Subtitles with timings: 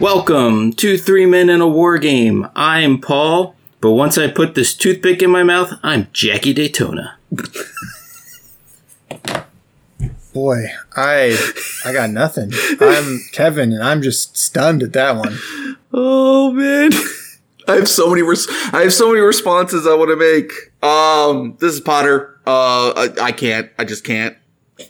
[0.00, 2.48] Welcome to Three Men in a War Game.
[2.54, 7.16] I'm Paul, but once I put this toothpick in my mouth, I'm Jackie Daytona.
[10.32, 11.36] Boy, I
[11.84, 12.52] I got nothing.
[12.80, 15.36] I'm Kevin, and I'm just stunned at that one.
[15.92, 16.92] Oh man,
[17.66, 18.22] I have so many.
[18.22, 20.52] Res- I have so many responses I want to make.
[20.80, 22.38] Um, this is Potter.
[22.46, 23.68] Uh, I, I can't.
[23.78, 24.36] I just can't.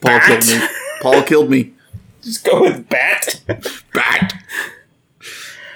[0.02, 0.42] Paul Bat.
[0.42, 0.68] killed me.
[1.00, 1.72] Paul killed me.
[2.22, 3.40] Just go with Bat.
[3.94, 4.37] Bat.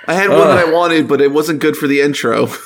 [0.06, 2.48] I had one that I wanted, but it wasn't good for the intro.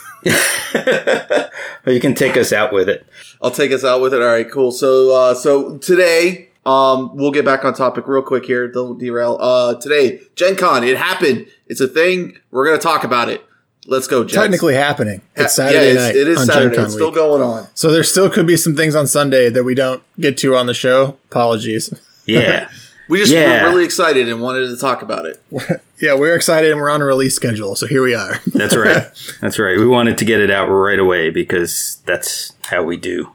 [1.86, 3.06] Or you can take us out with it.
[3.40, 4.20] I'll take us out with it.
[4.20, 4.72] All right, cool.
[4.72, 8.66] So, uh, so today, um, we'll get back on topic real quick here.
[8.66, 9.38] Don't derail.
[9.40, 11.46] Uh, today, Gen Con, it happened.
[11.68, 12.38] It's a thing.
[12.50, 13.44] We're gonna talk about it.
[13.86, 14.34] Let's go, Jets.
[14.34, 15.22] Technically happening.
[15.36, 16.16] It's Yeah, Saturday it's- night.
[16.16, 16.74] It is on Gen Saturday.
[16.76, 17.14] Con It's still week.
[17.14, 17.68] going on.
[17.74, 20.66] So there still could be some things on Sunday that we don't get to on
[20.66, 21.16] the show.
[21.30, 21.94] Apologies.
[22.24, 22.68] Yeah.
[23.08, 23.62] We just Yeah.
[23.64, 25.42] were really excited and wanted to talk about it.
[25.98, 28.38] Yeah, we're excited and we're on a release schedule, so here we are.
[28.52, 29.06] That's right.
[29.40, 29.78] That's right.
[29.78, 33.32] We wanted to get it out right away because that's how we do.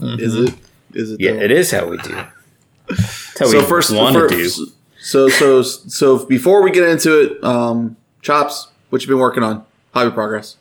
[0.00, 0.54] Is it?
[0.94, 1.20] Is it?
[1.20, 1.40] Yeah, though?
[1.42, 2.16] it is how we do.
[2.88, 4.66] That's how So we first, want to first do.
[5.00, 9.64] so so so before we get into it, um, chops, what you been working on?
[9.94, 10.56] Hobby progress.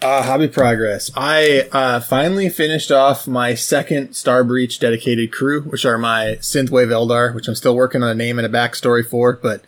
[0.00, 1.10] Uh, hobby progress.
[1.16, 6.90] I uh, finally finished off my second Star Breach dedicated crew, which are my Synthwave
[6.90, 9.64] Eldar, which I'm still working on a name and a backstory for, but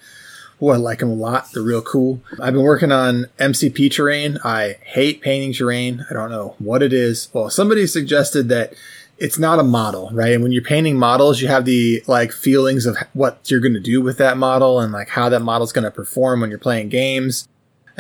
[0.61, 1.51] oh, I like them a lot.
[1.53, 2.21] They're real cool.
[2.41, 4.39] I've been working on MCP terrain.
[4.45, 6.07] I hate painting terrain.
[6.09, 7.29] I don't know what it is.
[7.33, 8.75] Well, somebody suggested that
[9.19, 10.33] it's not a model, right?
[10.33, 13.81] And when you're painting models, you have the like feelings of what you're going to
[13.81, 16.89] do with that model and like how that model's going to perform when you're playing
[16.89, 17.49] games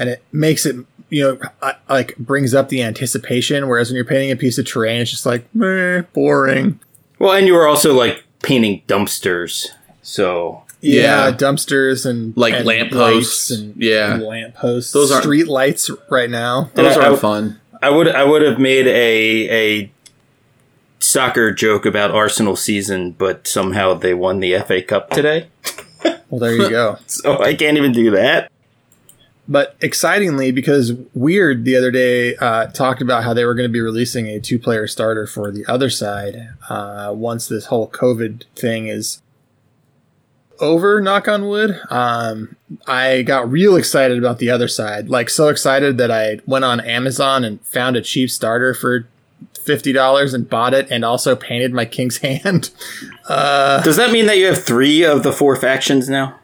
[0.00, 0.76] and it makes it
[1.10, 4.66] you know uh, like brings up the anticipation whereas when you're painting a piece of
[4.66, 6.78] terrain it's just like meh, boring
[7.18, 9.66] Well, and you were also like painting dumpsters.
[10.02, 11.36] So yeah, Yeah.
[11.36, 13.50] dumpsters and Like and lampposts.
[13.50, 14.16] and Yeah.
[14.22, 17.60] lampposts Those aren't- street lights right now Those I- are I- fun.
[17.82, 19.92] I would I would have made a a
[21.00, 25.48] soccer joke about Arsenal season, but somehow they won the FA Cup today.
[26.28, 28.50] well there you go So I can't even do that.
[29.50, 33.72] But excitingly because weird the other day uh, talked about how they were going to
[33.72, 38.44] be releasing a two player starter for the other side uh, once this whole covid
[38.54, 39.20] thing is
[40.60, 42.56] over knock on wood um,
[42.86, 46.80] i got real excited about the other side like so excited that i went on
[46.80, 49.06] amazon and found a cheap starter for
[49.54, 52.70] $50 and bought it and also painted my king's hand
[53.84, 56.39] Does that mean that you have three of the four factions now?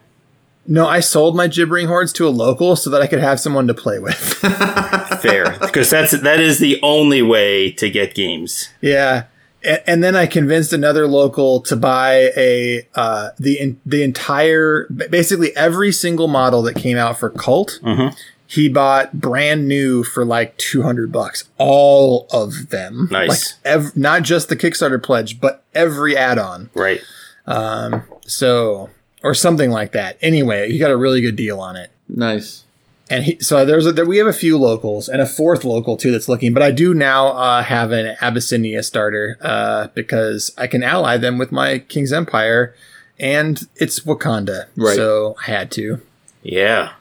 [0.68, 3.66] No i sold my gibbering hordes to a local so that i could have someone
[3.66, 4.14] to play with
[5.22, 8.68] Fair, because that's that is the only way to get games.
[8.80, 9.24] Yeah.
[9.64, 14.86] A- And then I convinced another local to buy a uh, the in, the entire
[14.88, 17.80] basically every single model that came out for Cult.
[17.82, 18.14] Mhm.
[18.46, 23.08] He bought brand new for like two hundred bucks, all of them.
[23.10, 23.28] Nice.
[23.28, 26.70] like ev- not just the Kickstarter pledge, but every add-on.
[26.74, 27.00] Right.
[27.46, 28.90] Um, so
[29.22, 30.16] or something like that.
[30.20, 31.90] Anyway, he got a really good deal on it.
[32.08, 32.64] Nice.
[33.08, 35.96] And he, so there's a, there, we have a few locals and a fourth local
[35.96, 40.66] too that's looking, but I do now uh, have an Abyssinia starter uh, because I
[40.66, 42.74] can ally them with my King's Empire,
[43.18, 44.96] and it's Wakanda, Right.
[44.96, 46.00] so I had to.
[46.42, 46.94] Yeah.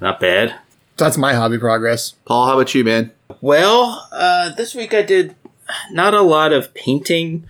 [0.00, 0.50] Not bad.
[0.98, 2.12] So that's my hobby progress.
[2.26, 3.10] Paul, how about you, man?
[3.40, 5.34] Well, uh, this week I did
[5.90, 7.46] not a lot of painting,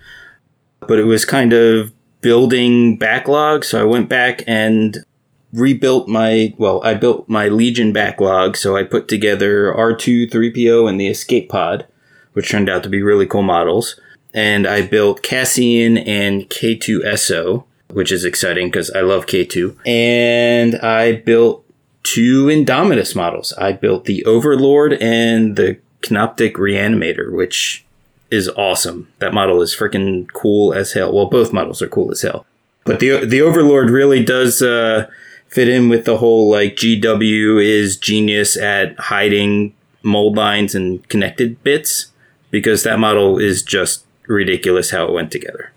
[0.79, 1.91] but it was kind of
[2.25, 3.63] building backlog.
[3.63, 5.05] So I went back and
[5.53, 8.57] rebuilt my, well, I built my Legion backlog.
[8.57, 11.85] So I put together R2, 3PO, and the Escape Pod,
[12.33, 13.99] which turned out to be really cool models.
[14.33, 19.77] And I built Cassian and K2SO, which is exciting because I love K2.
[19.85, 21.63] And I built
[22.01, 23.53] two Indomitus models.
[23.53, 27.84] I built the Overlord and the Canoptek Reanimator, which
[28.31, 29.11] is awesome.
[29.19, 31.13] That model is freaking cool as hell.
[31.13, 32.45] Well, both models are cool as hell.
[32.83, 35.07] But the the Overlord really does uh,
[35.47, 39.73] fit in with the whole like GW is genius at hiding
[40.03, 42.11] mold lines and connected bits
[42.51, 45.71] because that model is just ridiculous how it went together.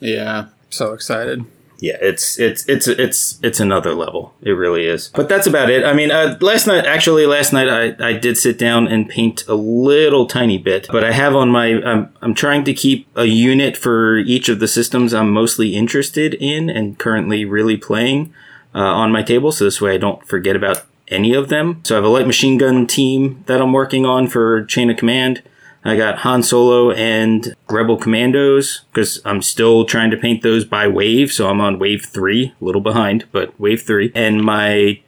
[0.00, 0.46] Yeah.
[0.70, 1.44] So excited.
[1.82, 4.34] Yeah, it's it's it's it's it's another level.
[4.40, 5.08] It really is.
[5.08, 5.84] But that's about it.
[5.84, 9.44] I mean, uh, last night actually, last night I, I did sit down and paint
[9.48, 10.86] a little tiny bit.
[10.92, 14.60] But I have on my I'm I'm trying to keep a unit for each of
[14.60, 18.32] the systems I'm mostly interested in and currently really playing
[18.72, 19.50] uh, on my table.
[19.50, 21.80] So this way I don't forget about any of them.
[21.82, 24.98] So I have a light machine gun team that I'm working on for Chain of
[24.98, 25.42] Command.
[25.84, 30.86] I got Han Solo and Rebel Commandos because I'm still trying to paint those by
[30.86, 34.12] wave, so I'm on wave three, a little behind, but wave three.
[34.14, 35.00] And my,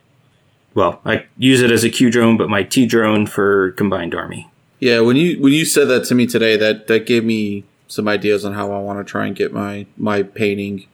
[0.74, 4.50] well, I use it as a Q drone, but my T drone for combined army.
[4.80, 8.08] Yeah, when you when you said that to me today, that that gave me some
[8.08, 10.86] ideas on how I want to try and get my my painting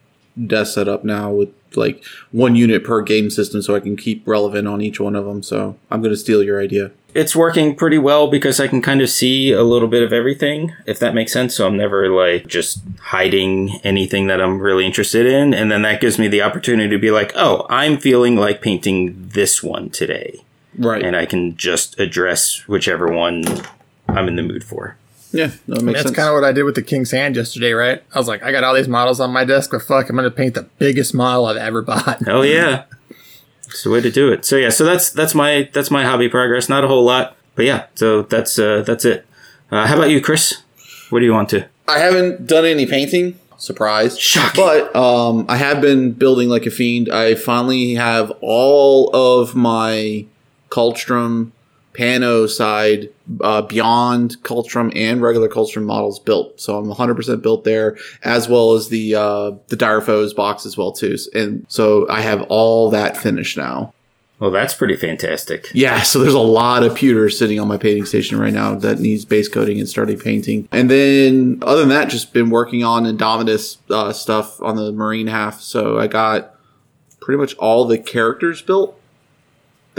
[0.47, 4.27] desk set up now with like one unit per game system, so I can keep
[4.27, 5.43] relevant on each one of them.
[5.43, 6.91] So I'm to steal your idea.
[7.15, 10.75] It's working pretty well because I can kind of see a little bit of everything,
[10.87, 11.57] if that makes sense.
[11.57, 15.53] So I'm never like just hiding anything that I'm really interested in.
[15.55, 19.29] And then that gives me the opportunity to be like, oh, I'm feeling like painting
[19.29, 20.45] this one today.
[20.79, 21.03] Right.
[21.03, 23.45] And I can just address whichever one
[24.09, 24.97] I'm in the mood for.
[25.33, 28.03] yeah, that makes That's kind of what I did with the King's Hand yesterday, right?
[28.15, 30.31] I was like, I got all these models on my desk, but fuck, I'm gonna
[30.31, 32.27] paint the biggest model I've ever bought.
[32.27, 32.85] Oh yeah,
[33.71, 34.45] it's the way to do it.
[34.45, 36.69] So yeah, so that's that's my that's my hobby progress.
[36.69, 37.87] Not a whole lot, but yeah.
[37.95, 39.27] So that's uh, that's it.
[39.71, 40.63] Uh, how about you, Chris?
[41.11, 41.67] What do you want to?
[41.89, 43.39] I haven't done any painting.
[43.57, 44.19] Surprise.
[44.19, 44.65] Shocking.
[44.65, 47.11] But um, I have been building like a fiend.
[47.11, 50.25] I finally have all of my
[50.71, 51.53] Cultrum
[51.95, 53.11] Pano side
[53.41, 56.61] uh, beyond Cultrum and regular Cultrum models built.
[56.61, 60.93] So I'm 100% built there, as well as the uh, the Dire box as well
[60.93, 61.17] too.
[61.35, 63.93] And so I have all that finished now.
[64.39, 65.69] Well, that's pretty fantastic.
[65.75, 68.99] Yeah, so there's a lot of pewter sitting on my painting station right now that
[68.99, 70.67] needs base coating and starting painting.
[70.73, 75.27] And then other than that, just been working on Indomitus uh, stuff on the marine
[75.27, 75.61] half.
[75.61, 76.55] So I got
[77.21, 79.00] pretty much all the characters built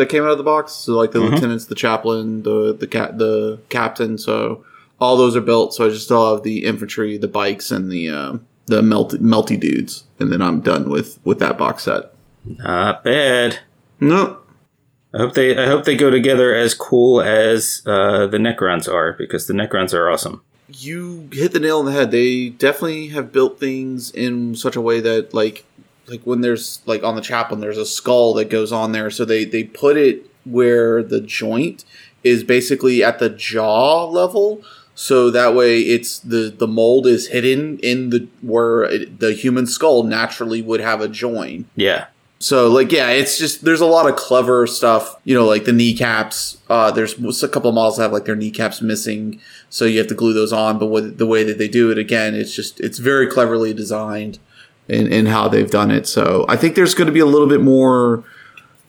[0.01, 0.74] that came out of the box.
[0.74, 4.18] So like the lieutenants, the chaplain, the the cat, the captain.
[4.18, 4.65] So
[5.00, 5.74] all those are built.
[5.74, 9.59] So I just still have the infantry, the bikes, and the uh, the melty melty
[9.59, 12.13] dudes, and then I'm done with with that box set.
[12.45, 13.59] Not bad.
[14.00, 14.38] No,
[15.13, 19.13] I hope they I hope they go together as cool as uh, the Necrons are
[19.13, 20.42] because the Necrons are awesome.
[20.68, 22.12] you hit the nail on the head.
[22.12, 25.65] They definitely have built things in such a way that like
[26.07, 29.24] like when there's like on the chaplain there's a skull that goes on there so
[29.25, 31.86] they they put it where the joint
[32.24, 34.62] is basically at the jaw level
[34.95, 39.65] so that way it's the the mold is hidden in the where it, the human
[39.65, 42.07] skull naturally would have a join Yeah.
[42.39, 45.15] so like yeah, it's just there's a lot of clever stuff.
[45.24, 46.57] You know, like the kneecaps.
[46.69, 47.13] Uh, there's
[47.44, 49.39] a couple of models that have like their kneecaps missing,
[49.69, 50.80] so you have to glue those on.
[50.80, 54.39] But with the way that they do it, again, it's just it's very cleverly designed
[54.88, 56.07] in, in how they've done it.
[56.07, 58.24] So I think there's going to be a little bit more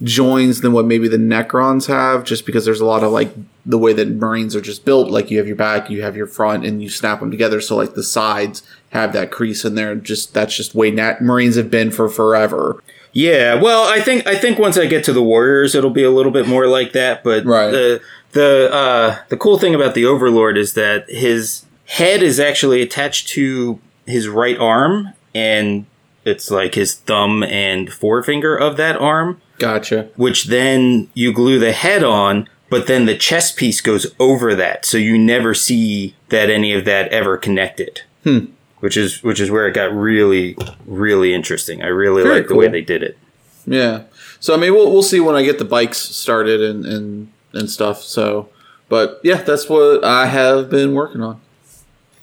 [0.02, 3.32] joins than what maybe the Necrons have, just because there's a lot of like
[3.64, 5.10] the way that Marines are just built.
[5.10, 7.60] Like you have your back, you have your front, and you snap them together.
[7.60, 9.94] So like the sides have that crease in there.
[9.94, 12.82] Just that's just way nat- Marines have been for forever.
[13.14, 16.10] Yeah, well, I think I think once I get to the Warriors, it'll be a
[16.10, 17.22] little bit more like that.
[17.22, 17.70] But Right.
[17.70, 18.00] the
[18.32, 23.28] the uh, the cool thing about the Overlord is that his head is actually attached
[23.28, 25.86] to his right arm, and
[26.24, 30.08] it's like his thumb and forefinger of that arm, Gotcha.
[30.16, 32.48] which then you glue the head on.
[32.70, 36.86] But then the chest piece goes over that, so you never see that any of
[36.86, 38.00] that ever connected.
[38.24, 38.46] Hmm.
[38.80, 41.82] Which is which is where it got really really interesting.
[41.82, 43.18] I really like the way they did it.
[43.66, 44.04] Yeah.
[44.40, 47.70] So I mean, we'll we'll see when I get the bikes started and and and
[47.70, 48.02] stuff.
[48.02, 48.48] So,
[48.88, 51.40] but yeah, that's what I have been working on.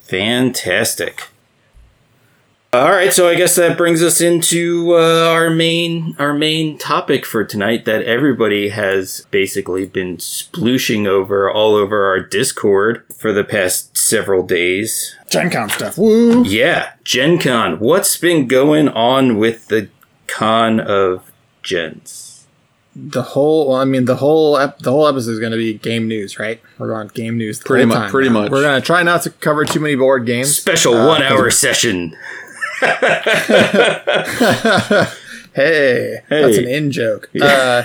[0.02, 1.28] Fantastic.
[2.72, 7.26] All right, so I guess that brings us into uh, our main our main topic
[7.26, 13.44] for tonight that everybody has basically been splooshing over all over our Discord for the
[13.44, 15.16] past several days.
[15.32, 15.98] Gen Con stuff.
[15.98, 16.44] Woo!
[16.44, 17.80] Yeah, Gen Con.
[17.80, 19.90] What's been going on with the
[20.28, 21.32] con of
[21.64, 22.46] gens?
[22.96, 25.74] The whole, well, I mean, the whole, ep- the whole episode is going to be
[25.76, 26.62] game news, right?
[26.78, 27.60] We're on game news.
[27.60, 28.42] the Pretty whole mu- time pretty now.
[28.42, 28.52] much.
[28.52, 30.54] We're going to try not to cover too many board games.
[30.56, 32.16] Special one hour session.
[35.54, 37.30] Hey, that's an in joke.
[37.42, 37.84] Uh,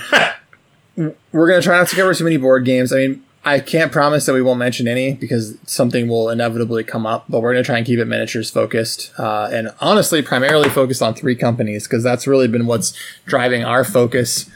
[0.97, 2.93] we're gonna try not to cover too many board games.
[2.93, 7.07] I mean, I can't promise that we won't mention any because something will inevitably come
[7.07, 7.25] up.
[7.29, 11.15] But we're gonna try and keep it miniatures focused, uh, and honestly, primarily focused on
[11.15, 12.93] three companies because that's really been what's
[13.25, 14.49] driving our focus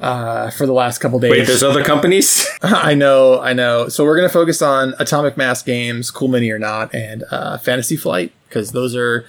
[0.00, 1.30] uh, for the last couple days.
[1.30, 2.46] Wait, there's other companies?
[2.62, 3.88] I know, I know.
[3.88, 7.96] So we're gonna focus on Atomic Mass Games, Cool Mini or Not, and uh, Fantasy
[7.96, 9.24] Flight because those are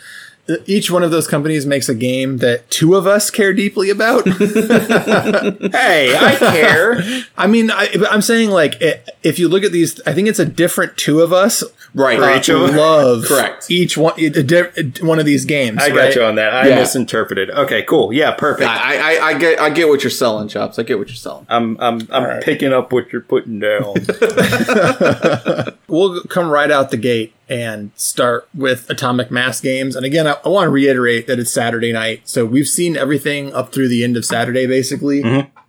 [0.66, 4.28] each one of those companies makes a game that two of us care deeply about.
[4.28, 4.40] hey,
[6.18, 7.04] I care.
[7.38, 10.40] I mean, I, I'm saying like i if you look at these, I think it's
[10.40, 11.64] a different two of us
[11.94, 12.20] Right.
[12.20, 12.76] uh, each of us?
[12.76, 13.70] love Correct.
[13.72, 15.78] each one a di- one of these games.
[15.82, 16.16] I got right?
[16.16, 16.54] you on that.
[16.54, 16.76] I Yeah.
[16.76, 17.50] misinterpreted.
[17.50, 18.14] Okay, cool.
[18.14, 18.70] Yeah, perfect.
[18.70, 20.78] I, I I get I get what you're selling, chops.
[20.80, 21.46] I get what you're selling.
[21.50, 22.44] I'm I'm I'm right.
[22.44, 23.94] picking up what you're putting down.
[25.88, 29.96] we'll come right out the gate and start with Atomic Mass games.
[29.96, 33.54] And again, I, I want to reiterate that it's Saturday night, so we've seen everything
[33.54, 35.24] up through the end of Saturday, basically.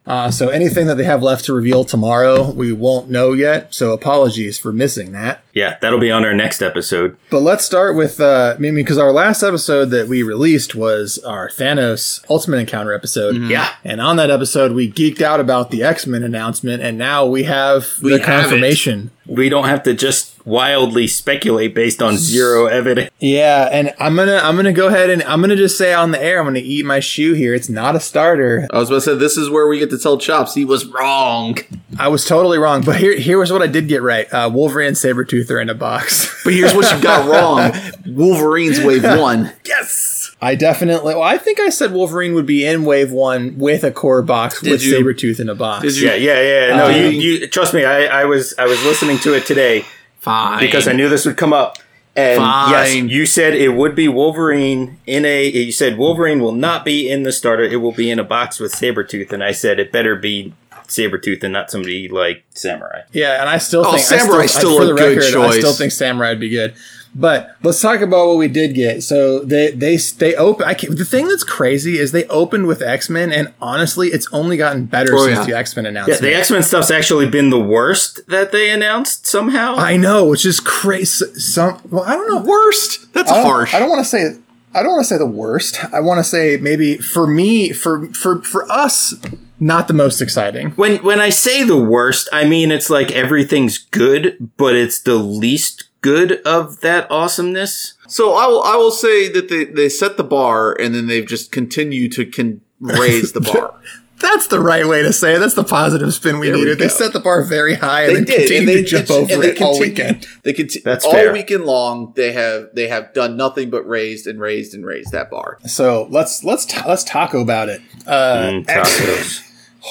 [0.09, 3.73] Uh, so anything that they have left to reveal tomorrow, we won't know yet.
[3.75, 5.43] So apologies for missing that.
[5.53, 7.17] Yeah, that'll be on our next episode.
[7.31, 11.19] But let's start with, uh, I mean, because our last episode that we released was
[11.19, 13.37] our Thanos Ultimate Encounter episode.
[13.37, 13.69] Yeah.
[13.85, 17.43] And on that episode, we geeked out about the X Men announcement, and now we
[17.45, 18.43] have We the have it.
[18.43, 19.11] confirmation.
[19.27, 23.11] We don't have to just wildly speculate based on zero evidence.
[23.21, 26.23] Yeah, and I'm gonna I'm gonna go ahead and I'm gonna just say on the
[26.23, 27.55] air I'm gonna eat my shoe here.
[27.55, 28.67] It's not a starter.
[28.73, 30.87] I was about to say this is where we get to tell Chops he was
[30.87, 31.57] wrong.
[31.99, 34.27] I was totally wrong, but here here was what I did get right.
[34.33, 36.35] Uh, Wolverine and Sabretooth are in a box.
[36.49, 37.73] But here's what you got wrong:
[38.07, 39.53] Wolverine's Wave One.
[39.67, 40.35] yes.
[40.41, 41.15] I definitely.
[41.15, 44.63] Well, I think I said Wolverine would be in Wave One with a core box
[44.63, 44.95] with you?
[44.95, 45.83] Sabretooth in a box.
[45.83, 46.09] Did you?
[46.09, 46.77] Yeah, yeah, yeah.
[46.77, 47.85] No, Um, you, you trust me.
[47.85, 49.85] I, I was I was listening to it today
[50.29, 50.61] Fine.
[50.61, 51.79] because I knew this would come up.
[52.17, 55.47] And yes, you said it would be Wolverine in a.
[55.47, 57.63] You said Wolverine will not be in the starter.
[57.63, 59.31] It will be in a box with Sabretooth.
[59.31, 60.53] And I said it better be
[60.89, 63.03] Sabretooth and not somebody like Samurai.
[63.13, 65.59] Yeah, and I still Oh, think I Samurai's still for a the good record, I
[65.59, 66.75] still think Samurai would be good.
[67.19, 69.03] But let's talk about what we did get.
[69.03, 70.67] So they they they open.
[70.69, 74.29] I can't, the thing that's crazy is they opened with X Men, and honestly, it's
[74.33, 75.45] only gotten better Oh, since yeah.
[75.47, 76.11] the X Men announced.
[76.11, 79.75] Yeah, the X Men stuff's actually been the worst that they announced somehow.
[79.77, 81.27] I know, which is crazy.
[81.35, 82.41] Some well, I don't know.
[82.49, 83.13] worst.
[83.13, 83.75] That's I harsh.
[83.75, 84.37] I don't want to say.
[84.75, 85.83] I don't want to say the worst.
[85.93, 89.15] I want to say maybe for me, for for for us,
[89.59, 90.71] not the most exciting.
[90.73, 95.17] when when I say the worst, I mean it's like everything's good, but it's the
[95.17, 97.95] least good of that awesomeness.
[98.09, 101.27] So I will I will say that they, they set the bar and then they've
[101.27, 103.75] just continued to con- raise the bar.
[104.21, 105.39] That's the right way to say it.
[105.39, 106.75] That's the positive spin we There we.
[106.75, 109.11] They set the bar very high and They then did, continued and they to jump
[109.11, 110.27] and over they it all continue- weekend.
[110.43, 111.33] They continue That's all fair.
[111.33, 112.13] weekend long.
[112.17, 115.59] They have they have done nothing but raised and raised and raised that bar.
[115.67, 117.81] So let's let's ta- let's taco about it.
[118.09, 119.43] Uh, Mm, tacos.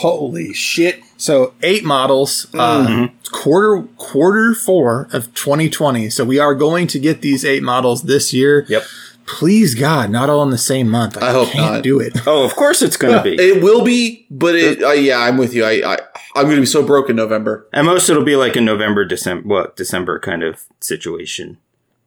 [0.02, 1.02] Holy shit!
[1.18, 3.16] So eight models, uh, Mm-hmm.
[3.32, 6.10] quarter quarter four of 2020.
[6.10, 8.66] So we are going to get these eight models this year.
[8.70, 8.84] Yep.
[9.26, 11.18] Please God, not all in the same month.
[11.22, 11.84] I, I hope can't not.
[11.84, 12.14] do it.
[12.28, 13.36] Oh, of course it's gonna be.
[13.36, 15.66] It will be, but it uh, yeah, I'm with you.
[15.66, 15.98] I, I
[16.36, 17.68] I'm going to be so broke in November.
[17.74, 21.58] At most, it'll be like a November, December, what December kind of situation.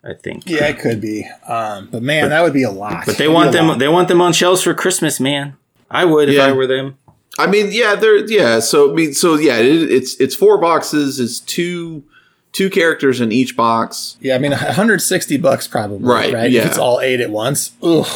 [0.02, 0.48] I think.
[0.48, 1.28] Yeah, it could be.
[1.46, 3.04] Um, but man, that would be a lot.
[3.04, 3.78] But they want them.
[3.78, 5.56] They want them on shelves for Christmas, man.
[5.90, 6.96] I would if I were them.
[7.40, 8.60] I mean, yeah, they're yeah.
[8.60, 11.18] So I mean, so yeah, it, it's it's four boxes.
[11.20, 12.04] It's two
[12.52, 14.16] two characters in each box.
[14.20, 15.98] Yeah, I mean, 160 bucks probably.
[16.08, 16.50] Right, Right.
[16.50, 16.62] yeah.
[16.62, 17.72] If it's all eight at once.
[17.82, 18.06] Ugh.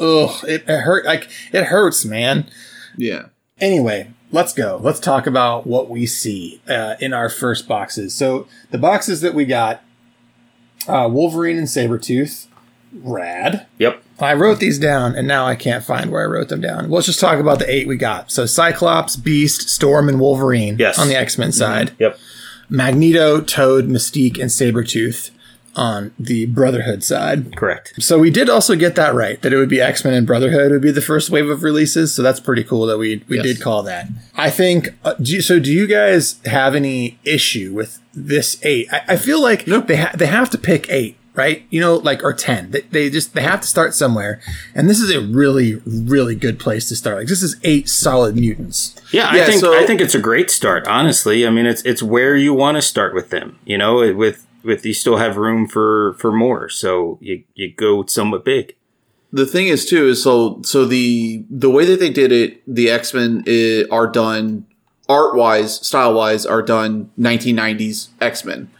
[0.00, 0.44] Ugh.
[0.48, 1.04] It, it hurt.
[1.04, 2.46] Like it hurts, man.
[2.96, 3.26] Yeah.
[3.60, 4.78] Anyway, let's go.
[4.82, 8.14] Let's talk about what we see uh, in our first boxes.
[8.14, 9.82] So the boxes that we got:
[10.88, 12.46] uh, Wolverine and Sabretooth.
[12.92, 13.66] Rad.
[13.78, 14.03] Yep.
[14.20, 16.88] I wrote these down, and now I can't find where I wrote them down.
[16.90, 18.30] Let's just talk about the eight we got.
[18.30, 20.76] So Cyclops, Beast, Storm, and Wolverine.
[20.78, 20.98] Yes.
[20.98, 21.92] On the X Men side.
[21.98, 22.18] Yep.
[22.68, 25.30] Magneto, Toad, Mystique, and Sabretooth
[25.76, 27.56] on the Brotherhood side.
[27.56, 27.94] Correct.
[27.98, 30.80] So we did also get that right, that it would be X-Men and Brotherhood would
[30.82, 32.14] be the first wave of releases.
[32.14, 33.46] So that's pretty cool that we we Yes.
[33.46, 34.08] did call that.
[34.36, 34.90] I think.
[35.04, 38.86] Uh, do you, so do you guys have any issue with this eight?
[38.92, 41.64] I, I feel like they ha- they have to pick eight, right?
[41.70, 42.70] You know, like or ten.
[42.70, 44.40] They, they just they have to start somewhere,
[44.74, 47.18] and this is a really really good place to start.
[47.18, 48.94] Like this is eight solid mutants.
[49.12, 50.86] Yeah, Yeah, I think so- I think it's a great start.
[50.86, 53.58] Honestly, I mean, it's it's where you want to start with them.
[53.64, 58.04] You know, with with you still have room for for more, so you you go
[58.06, 58.74] somewhat big.
[59.32, 62.88] The thing is too is so so the the way that they did it, the
[62.90, 63.42] X Men
[63.90, 64.66] are done
[65.08, 68.70] art wise, style wise, are done 1990s X Men,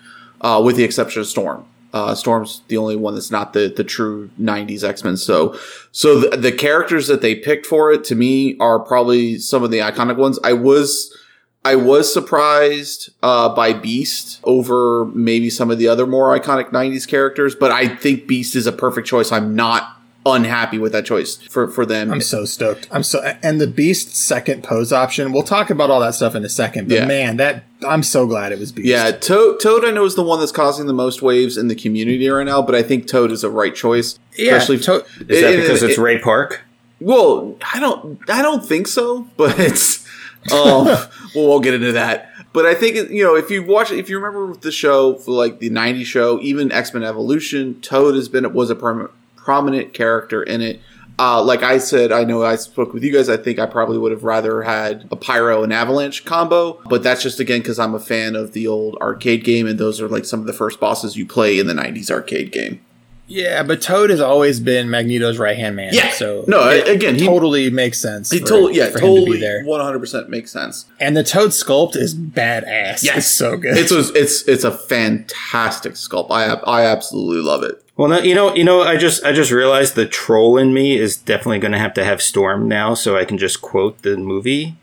[0.40, 1.66] uh, with the exception of Storm.
[1.94, 5.16] Uh, Storm's the only one that's not the the true 90s X Men.
[5.16, 5.56] So
[5.92, 9.70] so the, the characters that they picked for it to me are probably some of
[9.70, 10.40] the iconic ones.
[10.42, 11.16] I was
[11.64, 17.06] I was surprised uh, by Beast over maybe some of the other more iconic 90s
[17.06, 19.30] characters, but I think Beast is a perfect choice.
[19.30, 22.10] I'm not unhappy with that choice for, for them.
[22.10, 22.88] I'm so stoked.
[22.90, 25.32] I'm so and the Beast second pose option.
[25.32, 26.88] We'll talk about all that stuff in a second.
[26.88, 27.06] But Yeah.
[27.06, 28.88] man, that I'm so glad it was Beast.
[28.88, 31.74] yeah, Toad, Toad I know is the one that's causing the most waves in the
[31.74, 34.18] community right now, but I think Toad is a right choice.
[34.38, 34.54] yeah.
[34.56, 35.04] especially- Toad.
[35.28, 36.62] Is that It- because it- it's Ray Park?
[37.00, 40.06] Well, I don't, I don't think so, but it's,
[40.52, 42.30] um, well, we'll get into that.
[42.54, 45.58] But I think you know if you watch, if you remember the show for like
[45.58, 49.08] the '90s show, even X Men Evolution, Toad has been was a prom-
[49.44, 50.80] prominent character in it.
[51.16, 53.28] Uh, like I said, I know I spoke with you guys.
[53.28, 57.22] I think I probably would have rather had a Pyro and Avalanche combo, but that's
[57.22, 60.24] just again because I'm a fan of the old arcade game, and those are like
[60.24, 62.80] some of the first bosses you play in the '90s arcade game.
[63.26, 65.94] Yeah, but Toad has always been Magneto's right hand man.
[65.94, 66.10] Yeah.
[66.10, 68.30] so No, it again, he- totally makes sense.
[68.30, 69.62] For- totally, yeah, for him to totally, there.
[69.64, 70.86] 100 percent makes sense.
[71.00, 73.04] And the Toad sculpt is badass.
[73.16, 73.78] it's so good.
[73.78, 76.30] It's a, it's it's a fantastic sculpt.
[76.30, 77.80] I I absolutely love it.
[77.96, 80.96] Well, no, you know, you know, I just, I just realized the troll in me
[80.98, 84.16] is definitely going to have to have Storm now, so I can just quote the
[84.16, 84.74] movie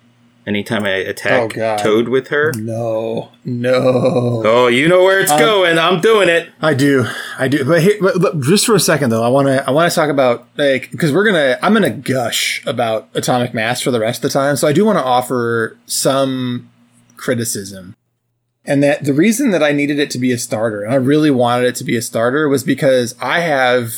[0.47, 1.77] anytime I Oh, attack God.
[1.79, 2.53] Toad with her.
[2.53, 4.41] no, no.
[4.45, 5.77] Oh, you know where it's um, going.
[5.77, 6.49] I'm doing it.
[6.61, 7.05] I do,
[7.37, 7.65] I do.
[7.65, 9.95] But, here, but, but just for a second though, I want to, I want to
[9.95, 14.23] talk about like because we're gonna, I'm gonna gush about Atomic Mass for the rest
[14.23, 14.55] of the time.
[14.55, 16.69] So I do want to offer some
[17.17, 17.95] criticism.
[18.65, 21.31] And that the reason that I needed it to be a starter, and I really
[21.31, 23.93] wanted it to be a starter, was because I have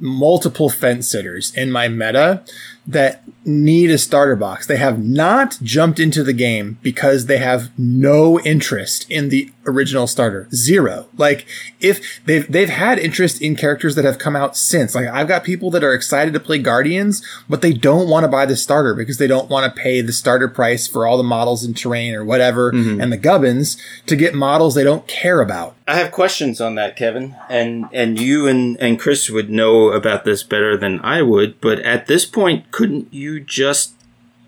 [0.00, 2.42] multiple fence sitters in my meta
[2.88, 4.66] that need a starter box.
[4.66, 10.06] They have not jumped into the game because they have no interest in the original
[10.06, 10.48] starter.
[10.52, 11.08] Zero.
[11.16, 11.46] Like
[11.80, 14.94] if they've they've had interest in characters that have come out since.
[14.94, 18.28] Like I've got people that are excited to play Guardians, but they don't want to
[18.28, 21.22] buy the starter because they don't want to pay the starter price for all the
[21.22, 23.00] models and terrain or whatever mm-hmm.
[23.00, 23.76] and the gubbins
[24.06, 25.76] to get models they don't care about.
[25.86, 30.24] I have questions on that, Kevin, and and you and and Chris would know about
[30.24, 31.60] this better than I would.
[31.62, 33.94] But at this point, couldn't you just?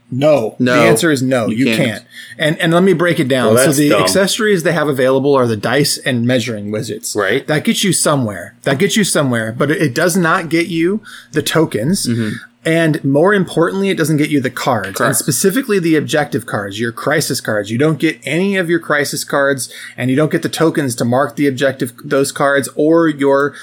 [0.08, 0.54] No.
[0.60, 1.48] No, The answer is no.
[1.48, 1.78] You, you can't.
[1.78, 2.04] can't.
[2.38, 3.54] And and let me break it down.
[3.54, 4.02] Well, so the dumb.
[4.02, 7.16] accessories they have available are the dice and measuring widgets.
[7.16, 7.44] Right.
[7.48, 8.54] That gets you somewhere.
[8.62, 12.06] That gets you somewhere, but it, it does not get you the tokens.
[12.06, 12.36] Mm-hmm.
[12.64, 16.92] And more importantly, it doesn't get you the cards, and specifically the objective cards, your
[16.92, 17.70] crisis cards.
[17.70, 21.04] You don't get any of your crisis cards, and you don't get the tokens to
[21.06, 23.54] mark the objective those cards or your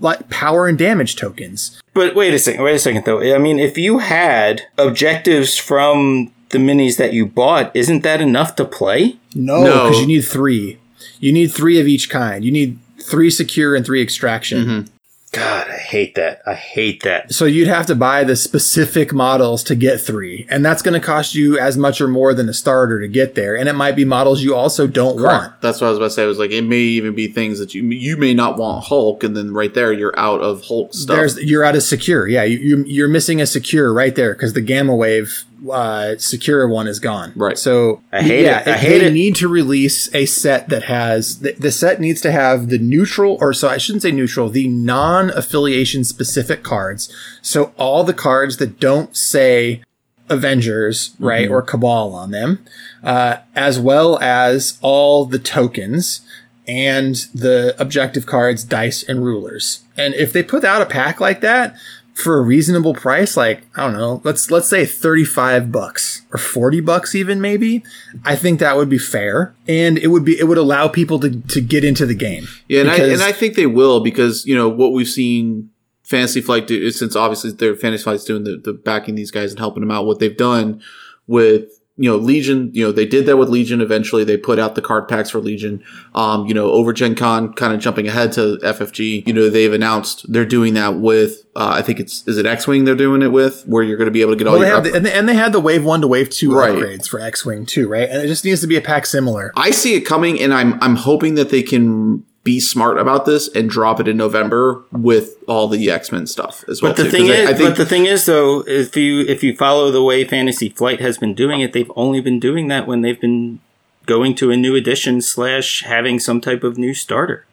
[0.00, 1.80] like power and damage tokens.
[1.94, 2.62] But wait a second.
[2.62, 3.20] Wait a second, though.
[3.34, 8.54] I mean, if you had objectives from the minis that you bought, isn't that enough
[8.56, 9.16] to play?
[9.34, 9.72] No, No.
[9.88, 10.78] because you need three.
[11.20, 12.44] You need three of each kind.
[12.44, 14.58] You need three secure and three extraction.
[14.64, 14.93] Mm-hmm.
[15.34, 16.42] God, I hate that.
[16.46, 17.32] I hate that.
[17.32, 21.04] So you'd have to buy the specific models to get three, and that's going to
[21.04, 23.56] cost you as much or more than a starter to get there.
[23.56, 25.60] And it might be models you also don't want.
[25.60, 26.22] That's what I was about to say.
[26.22, 29.24] I was like, it may even be things that you you may not want Hulk,
[29.24, 31.16] and then right there you're out of Hulk stuff.
[31.16, 32.28] There's you're out of secure.
[32.28, 36.68] Yeah, you, you you're missing a secure right there because the gamma wave uh, secure
[36.68, 37.32] one is gone.
[37.36, 37.58] Right.
[37.58, 38.68] So I hate yeah, it.
[38.68, 39.12] I hate they it.
[39.12, 43.38] need to release a set that has the, the set needs to have the neutral
[43.40, 47.14] or so I shouldn't say neutral, the non-affiliation specific cards.
[47.42, 49.82] So all the cards that don't say
[50.28, 52.64] Avengers, right, or Cabal on them,
[53.02, 56.22] uh, as well as all the tokens
[56.66, 59.82] and the objective cards, dice, and rulers.
[59.98, 61.76] And if they put out a pack like that
[62.14, 66.38] for a reasonable price, like I don't know, let's let's say thirty five bucks or
[66.38, 67.84] forty bucks, even maybe,
[68.24, 71.40] I think that would be fair, and it would be it would allow people to
[71.40, 72.46] to get into the game.
[72.68, 75.70] yeah, and I, and I think they will because you know what we've seen
[76.04, 79.58] Fantasy Flight do since obviously their Fantasy Flight's doing the, the backing these guys and
[79.58, 80.06] helping them out.
[80.06, 80.80] What they've done
[81.26, 83.80] with you know Legion, you know they did that with Legion.
[83.80, 85.82] Eventually, they put out the card packs for Legion.
[86.14, 89.26] Um, you know, over Gen Con, kind of jumping ahead to FFG.
[89.26, 91.44] You know, they've announced they're doing that with.
[91.56, 94.06] Uh, I think it's is it X Wing they're doing it with, where you're going
[94.06, 94.80] to be able to get all Well, your.
[94.80, 96.72] the, and, they, and they had the wave one to wave two Right.
[96.74, 98.08] upgrades for X Wing too, right?
[98.08, 99.52] And it just needs to be a pack similar.
[99.56, 103.48] I see it coming, and I'm I'm hoping that they can be smart about this
[103.48, 106.90] and drop it in November with all the X Men stuff as well.
[106.92, 108.96] But the too, thing 'cause I- is, I think but the thing is, though, if
[108.96, 112.38] you if you follow the way Fantasy Flight has been doing it, they've only been
[112.38, 113.60] doing that when they've been
[114.06, 117.46] going to a new edition slash having some type of new starter.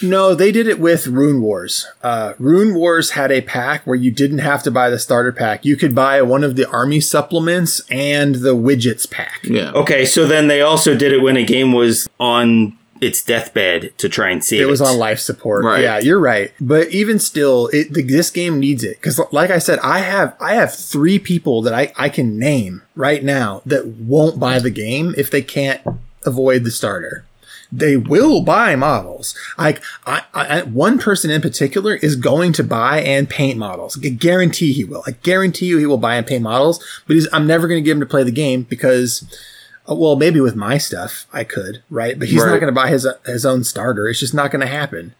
[0.00, 1.86] No, they did it with Rune Wars.
[2.02, 5.64] Uh, Rune Wars had a pack where you didn't have to buy the starter pack.
[5.66, 9.40] You could buy one of the army supplements and the widgets pack.
[9.44, 13.92] yeah, Okay, so then they also did it when a game was on its deathbed
[13.98, 14.64] to try and save it.
[14.64, 15.64] It was on life support.
[15.64, 15.82] Right.
[15.82, 16.52] Yeah, you're right.
[16.60, 20.36] But even still, it, the, this game needs it because, like I said, I have
[20.40, 24.70] I have three people that I, I can name right now that won't buy the
[24.70, 25.82] game if they can't
[26.24, 27.24] avoid the starter.
[27.74, 29.34] They will buy models.
[29.56, 33.98] Like I, I, one person in particular is going to buy and paint models.
[34.04, 35.02] I guarantee he will.
[35.06, 36.84] I guarantee you he will buy and paint models.
[37.06, 39.24] But he's, I'm never going to get him to play the game because
[39.88, 42.18] uh, well, maybe with my stuff I could, right?
[42.18, 44.08] But he's not going to buy his his own starter.
[44.08, 45.14] It's just not going to happen.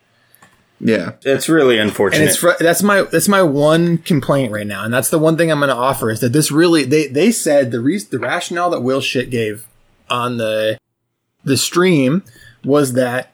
[0.81, 1.13] yeah.
[1.23, 2.21] It's really unfortunate.
[2.23, 5.37] And it's fr- that's my that's my one complaint right now, and that's the one
[5.37, 8.19] thing I'm going to offer is that this really they they said the reason the
[8.19, 9.67] rationale that Will Shick gave
[10.11, 10.79] on the
[11.45, 12.23] the stream
[12.65, 13.33] was that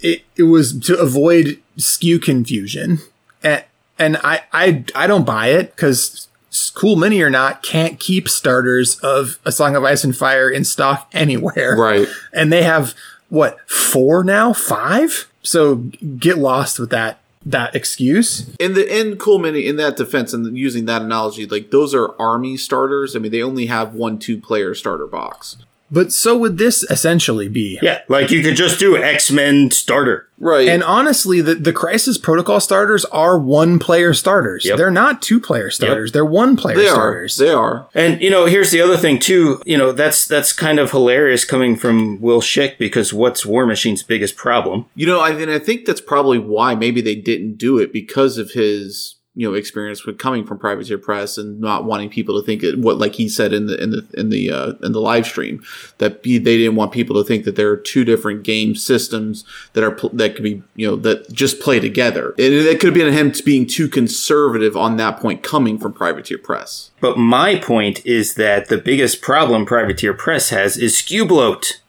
[0.00, 2.98] it it was to avoid SKU confusion.
[3.42, 3.64] And,
[3.98, 6.28] and I I I don't buy it because
[6.74, 10.64] Cool Mini or not can't keep starters of a Song of Ice and Fire in
[10.64, 11.76] stock anywhere.
[11.76, 12.08] Right.
[12.32, 12.94] And they have
[13.28, 15.30] what four now, five.
[15.42, 18.54] So get lost with that that excuse.
[18.58, 22.14] In the in Cool Mini, in that defense, and using that analogy, like those are
[22.20, 23.16] army starters.
[23.16, 25.56] I mean, they only have one two player starter box.
[25.90, 27.78] But so would this essentially be.
[27.82, 30.28] Yeah, like you could just do X Men starter.
[30.38, 30.68] Right.
[30.68, 34.64] And honestly, the, the Crisis Protocol starters are one player starters.
[34.64, 34.78] Yep.
[34.78, 36.12] They're not two player starters.
[36.12, 36.94] They're one player they are.
[36.94, 37.36] starters.
[37.36, 37.88] They are.
[37.94, 39.60] And you know, here's the other thing too.
[39.66, 44.36] You know, that's that's kind of hilarious coming from Will Shick because what's Warmachine's biggest
[44.36, 44.86] problem?
[44.94, 48.38] You know, I mean, I think that's probably why maybe they didn't do it because
[48.38, 52.44] of his you know experience with coming from privateer press and not wanting people to
[52.44, 55.00] think it what like he said in the in the in the uh, in the
[55.00, 55.62] live stream
[55.98, 59.44] that he, they didn't want people to think that there are two different game systems
[59.74, 62.88] that are pl- that could be you know that just play together and it could
[62.88, 67.54] have been him being too conservative on that point coming from privateer press But my
[67.56, 71.80] point is that the biggest problem Privateer Press has is SKU bloat.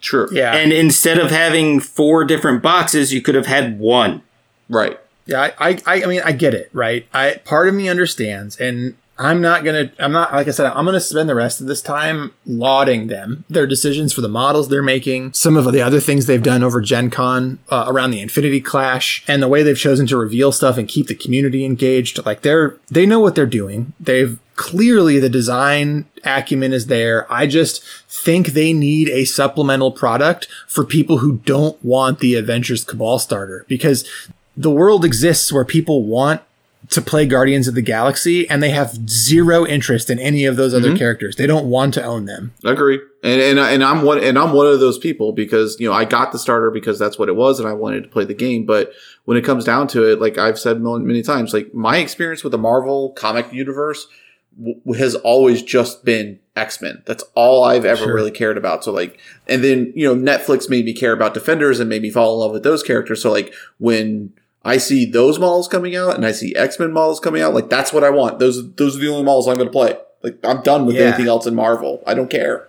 [0.00, 0.54] true yeah.
[0.54, 4.22] And instead of having four different boxes, you could have had one.
[4.68, 7.06] right Yeah, I, I, I mean, I get it, right?
[7.12, 10.86] I part of me understands, and I'm not gonna, I'm not like I said, I'm
[10.86, 14.82] gonna spend the rest of this time lauding them, their decisions for the models they're
[14.82, 18.62] making, some of the other things they've done over Gen Con uh, around the Infinity
[18.62, 22.24] Clash, and the way they've chosen to reveal stuff and keep the community engaged.
[22.24, 23.92] Like they're, they know what they're doing.
[24.00, 27.32] They've clearly the design acumen is there.
[27.32, 32.82] I just think they need a supplemental product for people who don't want the Avengers
[32.82, 34.08] Cabal starter because
[34.58, 36.42] the world exists where people want
[36.90, 40.74] to play Guardians of the Galaxy and they have zero interest in any of those
[40.74, 40.96] other mm-hmm.
[40.96, 41.36] characters.
[41.36, 42.52] They don't want to own them.
[42.64, 45.88] I agree and and and I'm one and I'm one of those people because you
[45.88, 48.24] know I got the starter because that's what it was and I wanted to play
[48.24, 48.64] the game.
[48.64, 48.92] But
[49.24, 52.44] when it comes down to it, like I've said many, many times, like my experience
[52.44, 54.06] with the Marvel comic universe
[54.56, 57.02] w- has always just been X Men.
[57.06, 58.14] That's all I've ever Sure.
[58.14, 58.84] really cared about.
[58.84, 59.18] So like,
[59.48, 62.40] and then you know Netflix made me care about Defenders and made me fall in
[62.40, 63.20] love with those characters.
[63.20, 64.32] So like when
[64.64, 67.70] I see those models coming out and I see X Men models coming out, like
[67.70, 68.38] that's what I want.
[68.38, 69.96] Those those are the only models I'm going to play.
[70.22, 71.02] Like I'm done with Yeah.
[71.08, 72.02] anything else in Marvel.
[72.06, 72.67] I don't care.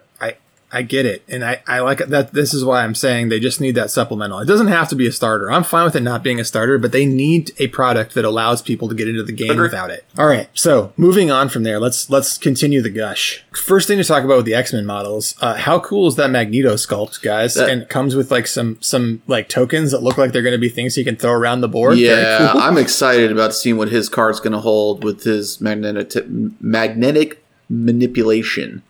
[0.71, 2.33] I get it, and I I like that.
[2.33, 4.37] This is why I'm saying they just need that supplemental.
[4.39, 5.51] It doesn't have to be a starter.
[5.51, 8.61] I'm fine with it not being a starter, but they need a product that allows
[8.61, 10.05] people to get into the game without it.
[10.17, 13.43] All right, so moving on from there, let's let's continue the gush.
[13.51, 15.33] First thing to talk about with the X Men models.
[15.41, 17.55] Uh, how cool is that Magneto sculpt, guys?
[17.55, 20.53] That- and it comes with like some some like tokens that look like they're going
[20.53, 21.97] to be things you can throw around the board.
[21.97, 22.61] Yeah, cool.
[22.61, 26.13] I'm excited about seeing what his card's going to hold with his magnetic
[26.61, 28.83] magnetic manipulation.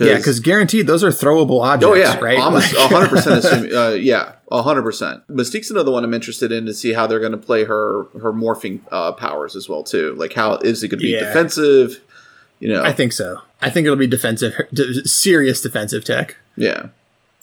[0.00, 1.86] Yeah, because guaranteed those are throwable objects.
[1.90, 2.38] oh yeah, right?
[2.38, 2.54] I'm
[2.90, 3.72] hundred percent.
[3.72, 5.22] Uh, yeah, hundred percent.
[5.28, 8.32] Mystique's another one I'm interested in to see how they're going to play her her
[8.32, 10.14] morphing uh, powers as well too.
[10.16, 11.20] Like how is it going to be Yeah.
[11.26, 12.00] defensive?
[12.60, 13.38] You know, I think so.
[13.60, 14.54] I think it'll be defensive,
[15.04, 16.36] serious defensive tech.
[16.56, 16.86] yeah,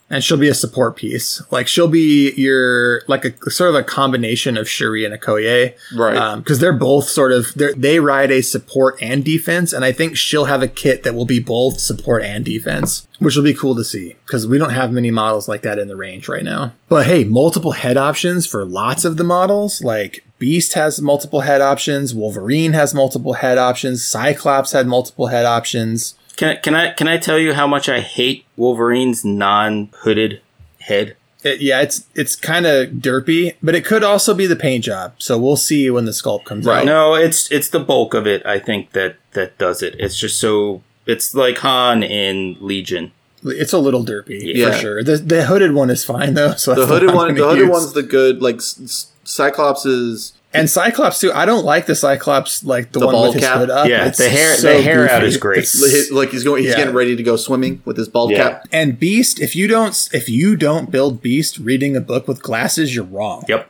[0.09, 1.41] and she'll be a support piece.
[1.51, 6.17] Like she'll be your like a sort of a combination of Shuri and Okoye, Right.
[6.17, 9.91] Um, because they're both sort of they they ride a support and defense, and I
[9.91, 13.53] think she'll have a kit that will be both support and defense, which will be
[13.53, 16.43] cool to see because we don't have many models like that in the range right
[16.43, 16.73] now.
[16.87, 19.81] But hey, multiple head options for lots of the models.
[19.83, 25.45] Like Beast has multiple head options, Wolverine has multiple head options, Cyclops had multiple head
[25.45, 26.15] options.
[26.39, 30.41] Can I, can I can I tell you how much I hate Wolverine's non-hooded
[30.79, 31.15] head?
[31.43, 35.13] It, yeah, it's it's kind of derpy, but it could also be the paint job.
[35.17, 36.79] So we'll see when the sculpt comes Right.
[36.79, 36.85] out.
[36.85, 38.45] No, it's it's the bulk of it.
[38.45, 39.95] I think that that does it.
[39.99, 43.11] It's just so it's like Han in Legion.
[43.43, 44.71] It's a little derpy Yeah.
[44.71, 45.03] for sure.
[45.03, 46.53] The the hooded one is fine though.
[46.55, 47.35] So the hooded one.
[47.35, 47.69] The hooded use.
[47.69, 48.41] one's the good.
[48.41, 51.31] Like S- S- Cyclops is and Cyclops too.
[51.33, 53.57] I don't like the Cyclops like the, The one bald with his cap?
[53.59, 53.87] hood up.
[53.87, 55.59] Yeah, It's the hair- so the hair out is great.
[55.59, 56.63] It's- like he's going.
[56.63, 56.77] He's Yeah.
[56.77, 58.37] getting ready to go swimming with his bald Yeah.
[58.49, 58.67] cap.
[58.71, 62.95] and Beast, if you don't if you don't build Beast reading a book with glasses,
[62.95, 63.43] you're wrong.
[63.47, 63.69] Yep.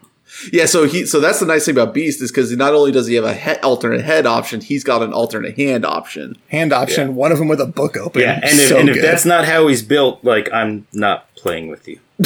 [0.54, 3.08] Yeah, so he so that's the nice thing about Beast is because not only does
[3.08, 6.38] he have a he- alternate head option, he's got an alternate hand option.
[6.50, 8.22] Hand option, one of them with a book open.
[8.22, 11.68] Yeah, and if, So and if that's not how he's built, like I'm not playing
[11.68, 12.00] with you.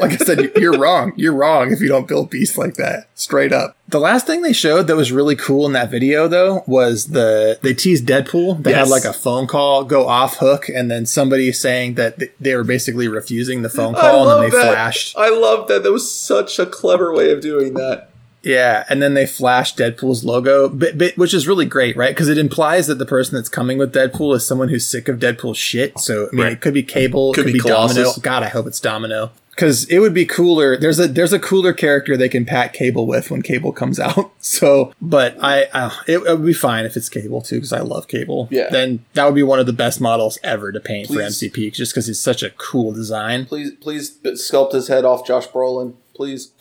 [0.00, 1.12] Like I said, you're wrong.
[1.16, 3.08] You're wrong if you don't build beasts like that.
[3.14, 3.76] Straight up.
[3.88, 7.58] The last thing they showed that was really cool in that video, though, was the
[7.62, 8.62] they teased Deadpool.
[8.62, 12.32] They had like a phone call go off hook, and then somebody saying that th-
[12.38, 14.72] they were basically refusing the phone call, and then they that.
[14.72, 15.16] flashed.
[15.16, 15.82] I love that.
[15.82, 18.10] That was such a clever way of doing that.
[18.42, 22.10] Yeah, and then they flashed Deadpool's logo, but, but, which is really great, right?
[22.14, 25.18] Because it implies that the person that's coming with Deadpool is someone who's sick of
[25.18, 25.98] Deadpool's shit.
[25.98, 26.52] So I mean, Right.
[26.52, 28.12] it could be Cable, Could could, be be, Domino.
[28.22, 29.32] God, I hope it's Domino.
[29.58, 30.76] Because it would be cooler.
[30.76, 34.30] There's a there's a cooler character they can pack Cable with when Cable comes out.
[34.38, 37.80] So, but I, uh, it, it would be fine if it's Cable too because I
[37.80, 38.46] love Cable.
[38.52, 38.68] Yeah.
[38.70, 41.16] then that would be one of the best models ever to paint Please.
[41.16, 43.46] for MCP just because he's such a cool design.
[43.46, 46.52] Please, please sculpt his head off Josh Brolin, please.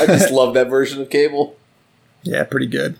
[0.00, 1.56] I just love that version of Cable.
[2.22, 2.98] Yeah, pretty good.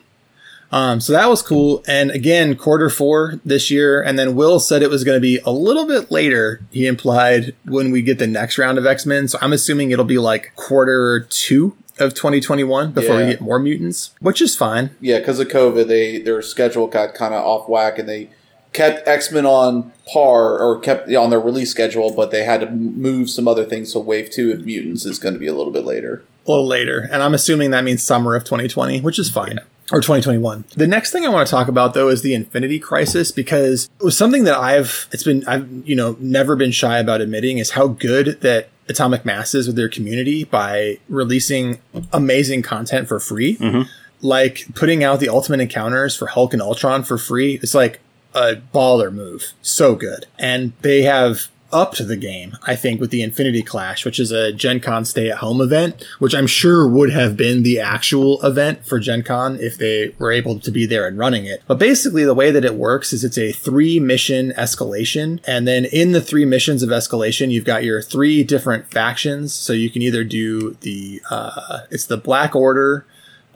[0.72, 1.82] Um, so that was cool.
[1.86, 4.02] And again, quarter four this year.
[4.02, 6.60] And then Will said it was going to be a little bit later.
[6.70, 9.28] He implied when we get the next round of X Men.
[9.28, 14.12] So I'm assuming it'll be like quarter two of 2021 before we get more mutants,
[14.20, 14.90] which is fine.
[15.00, 18.30] Yeah, because of COVID, they their schedule got kind of off whack, and they
[18.72, 22.70] kept X Men on par or kept on their release schedule, but they had to
[22.70, 23.92] move some other things.
[23.92, 26.22] So Wave Two of Mutants is going to be a little bit later.
[26.46, 27.08] A little later.
[27.10, 29.58] And I'm assuming that means summer of 2020, which is fine.
[29.92, 30.64] Or 2021.
[30.76, 34.04] The next thing I want to talk about though is the Infinity Crisis because it
[34.04, 37.70] was something that I've it's been I've you know never been shy about admitting is
[37.70, 41.78] how good that Atomic Mass is with their community by releasing
[42.12, 43.56] amazing content for free.
[43.56, 43.82] Mm-hmm.
[44.22, 47.60] Like putting out the Ultimate Encounters for Hulk and Ultron for free.
[47.62, 48.00] It's like
[48.34, 49.52] a baller move.
[49.62, 50.26] So good.
[50.38, 54.50] And they have upped the game, I think, with the Infinity Clash, which is a
[54.50, 58.86] Gen Con stay at home event, which I'm sure would have been the actual event
[58.86, 61.62] for Gen Con if they were able to be there and running it.
[61.66, 65.40] But basically, the way that it works is it's a three mission escalation.
[65.46, 69.52] And then in the three missions of escalation, you've got your three different factions.
[69.52, 73.06] So you can either do the, uh, it's the Black Order,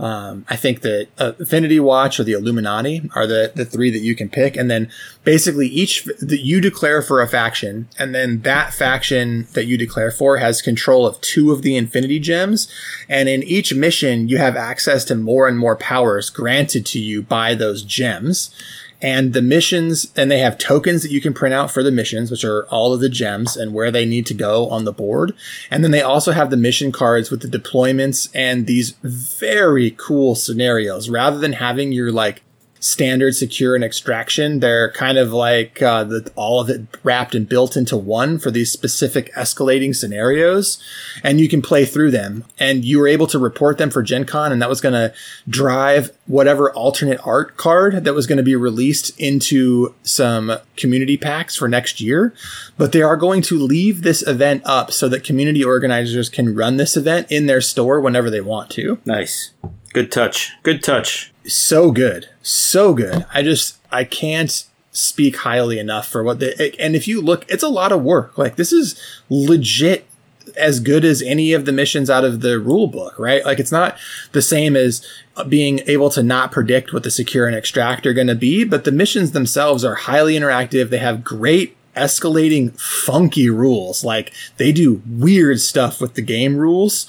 [0.01, 3.99] um, I think that uh, Infinity Watch or the Illuminati are the, the three that
[3.99, 4.57] you can pick.
[4.57, 4.91] And then
[5.25, 10.11] basically each that you declare for a faction, and then that faction that you declare
[10.11, 12.73] for has control of two of the Infinity Gems.
[13.11, 17.23] And in each mission, you have access to more and more powers granted to you
[17.23, 18.55] by those gems.
[19.03, 22.31] And the missions, and they have tokens that you can print out for the missions,
[22.31, 25.35] which are all of the gems and where they need to go on the board.
[25.71, 30.35] And then they also have the mission cards with the deployments and these very cool
[30.35, 31.09] scenarios.
[31.09, 32.43] Rather than having your like
[32.81, 37.49] standard secure and extraction, they're kind of like uh, the, all of it wrapped and
[37.49, 40.83] built into one for these specific escalating scenarios.
[41.23, 42.45] And you can play through them.
[42.59, 45.15] And you were able to report them for Gen Con, and that was going to
[45.49, 51.57] drive whatever alternate art card that was going to be released into some community packs
[51.57, 52.35] for next year.
[52.77, 56.77] But they are going to leave this event up so that community organizers can run
[56.77, 59.53] this event in their store whenever they want to Nice.
[59.93, 60.53] Good touch.
[60.63, 61.30] Good touch.
[61.55, 63.27] So good so good.
[63.33, 67.63] I just i can't speak highly enough for what they and if you look it's
[67.63, 68.37] a lot of work.
[68.39, 70.07] Like this is legit
[70.57, 73.45] as good as any of the missions out of the rule book right?
[73.45, 73.97] Like it's not
[74.33, 75.07] the same as
[75.49, 78.85] being able to not predict what the secure and extract are going to be but
[78.85, 80.91] the missions themselves are highly interactive.
[80.91, 84.03] They have great escalating funky rules.
[84.05, 87.07] Like they do weird stuff with the game rules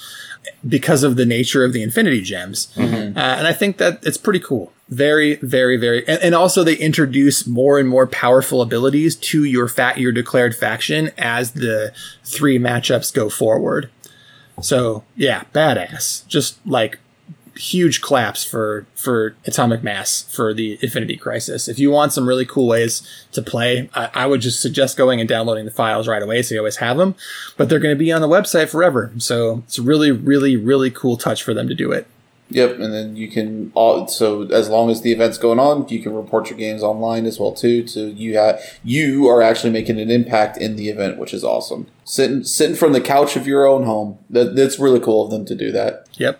[0.66, 2.72] because of the nature of the infinity gems.
[2.76, 4.72] Uh, and I think that it's pretty cool.
[4.88, 9.66] Very, very, very, and, and also they introduce more and more powerful abilities to your
[9.68, 11.92] fat, your declared faction as the
[12.24, 13.90] three matchups go forward.
[14.60, 16.26] So yeah, badass.
[16.26, 16.98] Just like
[17.54, 22.46] huge claps for for atomic mass for the infinity crisis if you want some really
[22.46, 26.22] cool ways to play I, I would just suggest going and downloading the files right
[26.22, 27.14] away so you always have them
[27.56, 30.90] but they're going to be on the website forever so it's a really really really
[30.90, 32.06] cool touch for them to do it
[32.52, 36.02] Yep, and then you can all so as long as the event's going on, you
[36.02, 37.86] can report your games online as well too.
[37.86, 41.86] So you have you are actually making an impact in the event, which is awesome.
[42.04, 44.18] Sitting sitting from the couch of your own home.
[44.28, 46.06] That that's really cool of them to do that.
[46.14, 46.38] Yep.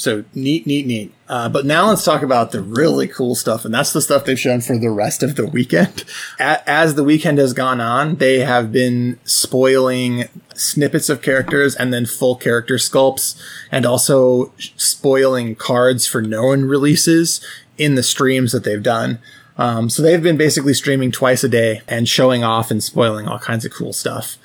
[0.00, 1.12] So neat, neat, neat.
[1.28, 4.40] Uh, but now let's talk about the really cool stuff, and that's the stuff they've
[4.40, 6.04] shown for the rest of the weekend.
[6.38, 12.06] As the weekend has gone on, they have been spoiling snippets of characters and then
[12.06, 13.38] full character sculpts,
[13.70, 19.18] and also spoiling cards for known releases in the streams that they've done.
[19.58, 23.38] Um, so they've been basically streaming twice a day and showing off and spoiling all
[23.38, 24.38] kinds of cool stuff.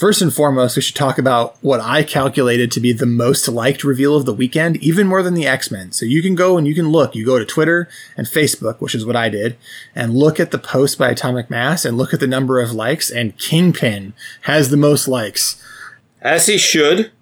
[0.00, 3.84] First and foremost, we should talk about what I calculated to be the most liked
[3.84, 5.92] reveal of the weekend, even more than the X Men.
[5.92, 7.14] So you can go and you can look.
[7.14, 7.86] You go to Twitter
[8.16, 9.58] and Facebook, which is what I did,
[9.94, 13.10] and look at the post by Atomic Mass and look at the number of likes,
[13.10, 15.62] and Kingpin has the most likes.
[16.22, 17.12] As he should.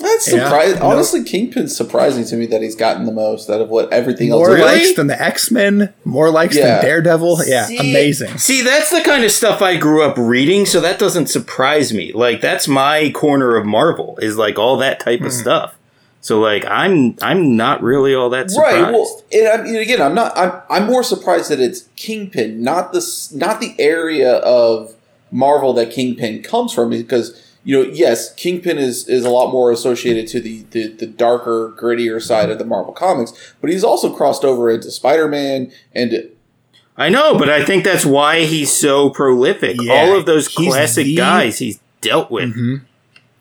[0.00, 0.78] That's Yeah, surprising.
[0.78, 0.86] no.
[0.86, 4.46] Honestly, Kingpin's surprising to me that he's gotten the most out of what everything else.
[4.46, 6.76] More likes than the X Men, more likes Yeah.
[6.76, 7.40] than Daredevil.
[7.46, 8.38] Yeah, See- amazing.
[8.38, 12.12] See, that's the kind of stuff I grew up reading, so that doesn't surprise me.
[12.14, 15.26] Like that's my corner of Marvel is like all that type Hmm.
[15.26, 15.74] of stuff.
[16.20, 18.82] So like I'm I'm not really all that surprised.
[18.82, 18.92] Right.
[18.92, 20.36] Well, and I mean, again, I'm not.
[20.36, 20.52] I'm.
[20.68, 24.94] I'm more surprised that it's Kingpin, not the not the area of
[25.30, 29.70] Marvel that Kingpin comes from, because you know, yes, Kingpin is is a lot more
[29.70, 34.14] associated to the, the the darker, grittier side of the Marvel comics, but he's also
[34.16, 36.30] crossed over into Spider Man and
[36.96, 39.76] I know, but I think that's why he's so prolific.
[39.82, 42.54] Yeah, All of those classic the- guys he's dealt with.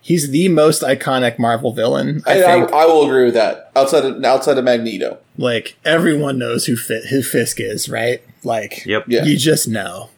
[0.01, 2.21] He's the most iconic Marvel villain.
[2.25, 2.73] I I, think.
[2.73, 3.71] I, I will agree with that.
[3.77, 8.21] Outside of outside of Magneto, like everyone knows who Fi- who Fisk is, right?
[8.43, 9.05] Like, Yep.
[9.07, 9.23] Yeah.
[9.23, 10.09] you just know.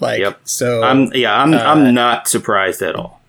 [0.00, 0.40] Like, Yep.
[0.44, 3.22] so I'm yeah, I'm Uh, I'm not surprised at all.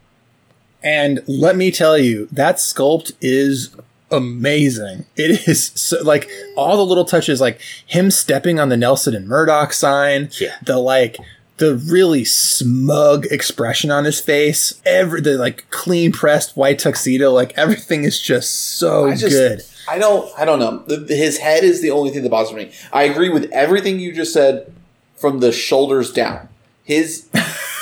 [0.86, 3.76] And let me tell you, that sculpt is
[4.12, 5.06] amazing.
[5.16, 9.28] It is so, like all the little touches, like him stepping on the Nelson and
[9.28, 10.56] Murdoch sign, Yeah.
[10.64, 11.18] the like
[11.58, 17.54] the really smug expression on his face, every the like clean pressed white tuxedo, like
[17.58, 19.62] everything is just so I just- good.
[19.88, 20.80] I don't I don't know.
[20.88, 22.72] The, his head is the only thing that bothers me.
[22.92, 24.72] I agree with everything you just said
[25.16, 26.50] from the shoulders down.
[26.84, 27.28] His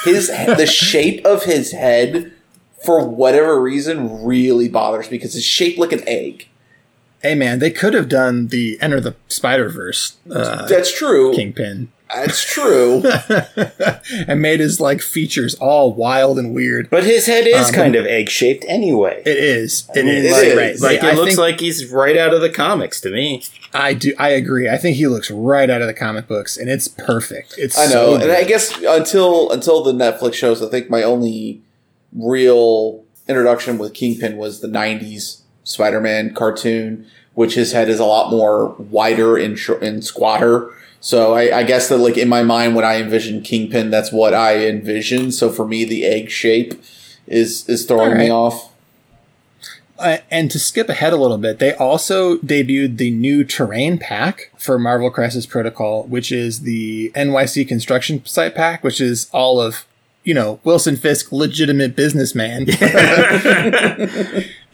[0.04, 2.34] his the shape of his head
[2.84, 6.48] for whatever reason really bothers me because it's shaped like an egg.
[7.22, 11.34] Hey man, they could have done the Enter the Spider Verse uh, That's true.
[11.34, 13.02] Kingpin That's true.
[14.28, 16.90] and made his like features all wild and weird.
[16.90, 19.24] But his head is Um, kind of egg shaped anyway.
[19.26, 19.90] It is.
[19.96, 20.26] It is.
[20.26, 20.44] It Like,
[20.74, 20.82] is.
[20.82, 20.96] Right.
[20.96, 23.42] like I it looks like he's right out of the comics to me.
[23.74, 24.14] I do.
[24.20, 24.68] I agree.
[24.70, 27.56] I think he looks right out of the comic books, and it's perfect.
[27.58, 27.80] It's.
[27.80, 28.32] I know, so and.
[28.32, 31.62] I guess until until the Netflix shows, I think my only
[32.16, 38.32] real introduction with Kingpin was the '90s Spider-Man cartoon, which his head is a lot
[38.32, 40.72] more wider and sh- and squatter.
[41.00, 44.34] So I, I guess that like in my mind, when I envision Kingpin, that's what
[44.34, 45.32] I envision.
[45.32, 46.82] So for me, the egg shape
[47.28, 48.72] is is throwing me off.
[50.00, 54.52] Uh, and to skip ahead a little bit, they also debuted the new terrain pack
[54.58, 59.86] for Marvel Crisis Protocol, which is the NYC construction site pack, which is all of
[60.24, 62.68] you know Wilson Fisk, legitimate businessman,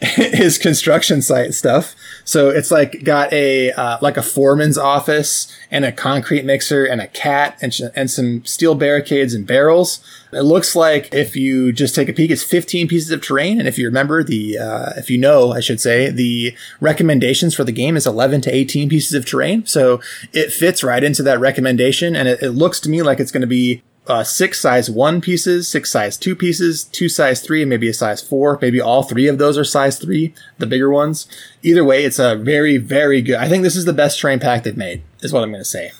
[0.00, 1.94] his construction site stuff.
[2.24, 7.00] So it's like got a uh, like a foreman's office and a concrete mixer and
[7.00, 10.02] a cat and sh- and some steel barricades and barrels.
[10.32, 13.58] It looks like if you just take a peek, it's 15 pieces of terrain.
[13.58, 17.64] And if you remember the, uh, if you know, I should say, the recommendations for
[17.64, 19.66] the game is 11 to 18 pieces of terrain.
[19.66, 20.00] So
[20.32, 22.14] it fits right into that recommendation.
[22.14, 25.20] And it, it looks to me like it's going to be uh, six size one
[25.20, 28.58] pieces, six size two pieces, two size three, and maybe a size four.
[28.60, 31.26] Maybe all three of those are size three, the bigger ones.
[31.62, 33.36] Either way, it's a very, very good.
[33.36, 35.64] I think this is the best terrain pack they've made, is what I'm going to
[35.64, 35.92] say.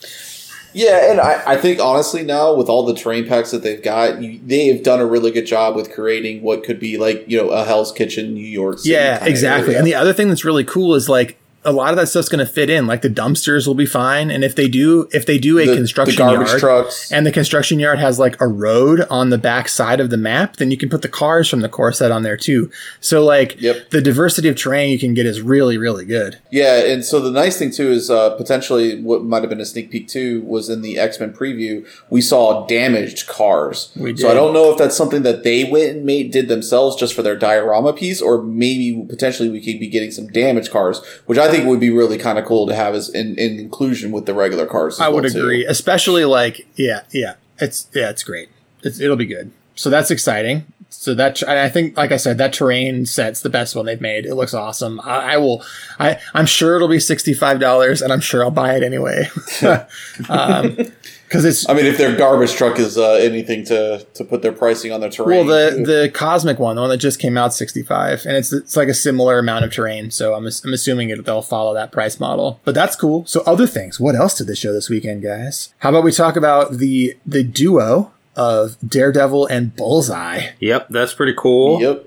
[0.72, 4.22] Yeah, and I, I think honestly now with all the terrain packs that they've got,
[4.22, 7.38] you, they have done a really good job with creating what could be like you
[7.38, 8.78] know a Hell's Kitchen, New York.
[8.78, 9.74] City Yeah, exactly.
[9.74, 12.44] And the other thing that's really cool is like a lot of that stuff's going
[12.44, 12.86] to fit in.
[12.86, 15.70] Like the dumpsters will be fine, and if they do, if they do a The-
[15.72, 17.12] the construction garbage yard, trucks.
[17.12, 20.56] and the construction yard has like a road on the back side of the map,
[20.56, 22.70] then you can put the cars from the core set on there too.
[23.00, 23.90] So like Yep.
[23.90, 26.38] the diversity of terrain you can get is really really good.
[26.50, 29.66] Yeah, and so the nice thing too is uh, potentially what might have been a
[29.66, 33.90] sneak peek too was in the X Men preview we saw damaged cars.
[33.96, 36.96] We So I don't know if that's something that they went and made did themselves
[36.96, 41.00] just for their diorama piece, or maybe potentially we could be getting some damaged cars,
[41.26, 44.12] which I think would be really kind of cool to have as in, in inclusion
[44.12, 44.94] with the regular cars.
[44.94, 45.38] as I would well, too.
[45.40, 48.48] agree, especially like yeah yeah it's yeah it's great.
[48.82, 49.50] It's, it'll be good.
[49.74, 50.66] So that's exciting.
[51.00, 54.26] So that I think, like I said, that terrain set's the best one they've made.
[54.26, 55.00] It looks awesome.
[55.00, 55.64] I, I will.
[55.98, 59.30] I I'm sure it'll be sixty five dollars, and I'm sure I'll buy it anyway.
[60.28, 60.76] um,
[61.24, 64.52] because it's I mean, if their garbage truck is uh, anything to to put their
[64.52, 67.54] pricing on their terrain, well the the cosmic one, the one that just came out,
[67.54, 70.10] sixty five, and it's it's like a similar amount of terrain.
[70.10, 72.60] So I'm I'm assuming it, they'll follow that price model.
[72.62, 73.24] But that's cool.
[73.24, 73.98] So other things.
[73.98, 75.72] What else did they show this weekend, guys?
[75.78, 80.50] How about we talk about the the duo of Daredevil and Bullseye?
[80.60, 81.80] Yep, that's pretty cool.
[81.80, 82.06] Yep.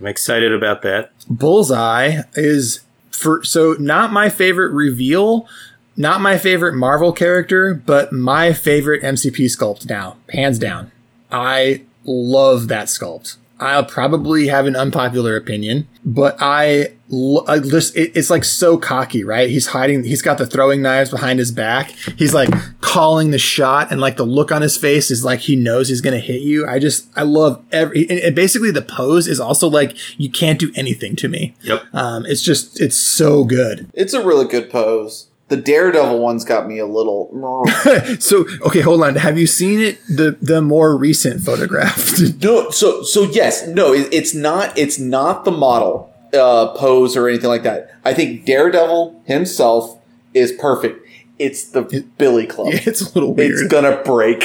[0.00, 1.12] I'm excited about that.
[1.28, 5.46] Bullseye is for so not my favorite reveal,
[5.96, 10.90] not my favorite Marvel character, but my favorite MCP sculpt now, hands down.
[11.30, 13.36] I love that sculpt.
[13.62, 16.94] I'll probably have an unpopular opinion, but I,
[17.46, 19.48] I just it, it's like so cocky, right?
[19.48, 20.04] He's hiding.
[20.04, 21.90] He's got the throwing knives behind his back.
[22.16, 22.50] He's like
[22.80, 26.00] calling the shot, and like the look on his face is like he knows he's
[26.00, 26.66] gonna hit you.
[26.66, 28.08] I just I love every.
[28.08, 31.54] And, and basically, the pose is also like you can't do anything to me.
[31.62, 31.82] Yep.
[31.92, 33.90] Um, it's just it's so good.
[33.94, 35.28] It's a really good pose.
[35.52, 37.28] The Daredevil one's got me a little.
[38.20, 39.16] So okay, hold on.
[39.16, 40.00] Have you seen it?
[40.08, 42.18] The the more recent photograph.
[42.42, 44.78] No, so so yes, no, it, it's not.
[44.78, 47.94] It's not the model uh, pose or anything like that.
[48.02, 50.00] I think Daredevil himself
[50.32, 51.06] is perfect.
[51.38, 51.82] It's the
[52.16, 52.68] Billy Club.
[52.72, 53.50] it's a little weird.
[53.50, 54.42] It's gonna break.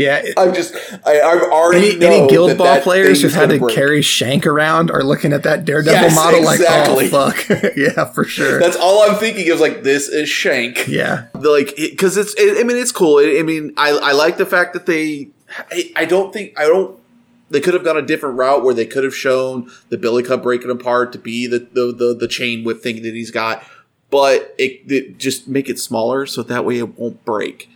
[0.00, 0.22] Yeah.
[0.24, 0.74] it- I'm just,
[1.06, 3.74] I, I've already any, any guild that ball that players who've had to break.
[3.74, 7.08] carry Shank around are looking at that Daredevil Yes, model exactly.
[7.10, 8.58] like, oh fuck, yeah, for sure.
[8.58, 10.88] That's all I'm thinking is like this is Shank.
[10.88, 13.18] yeah, like because it's it, I mean it's cool.
[13.18, 15.28] I I mean I I like the fact that they
[15.70, 16.98] I, I don't think I don't
[17.50, 20.42] they could have gone a different route where they could have shown the Billy Club
[20.42, 23.62] breaking apart to be the the the, the chain whip thing that he's got,
[24.08, 27.68] but it, it just make it smaller so that way it won't break.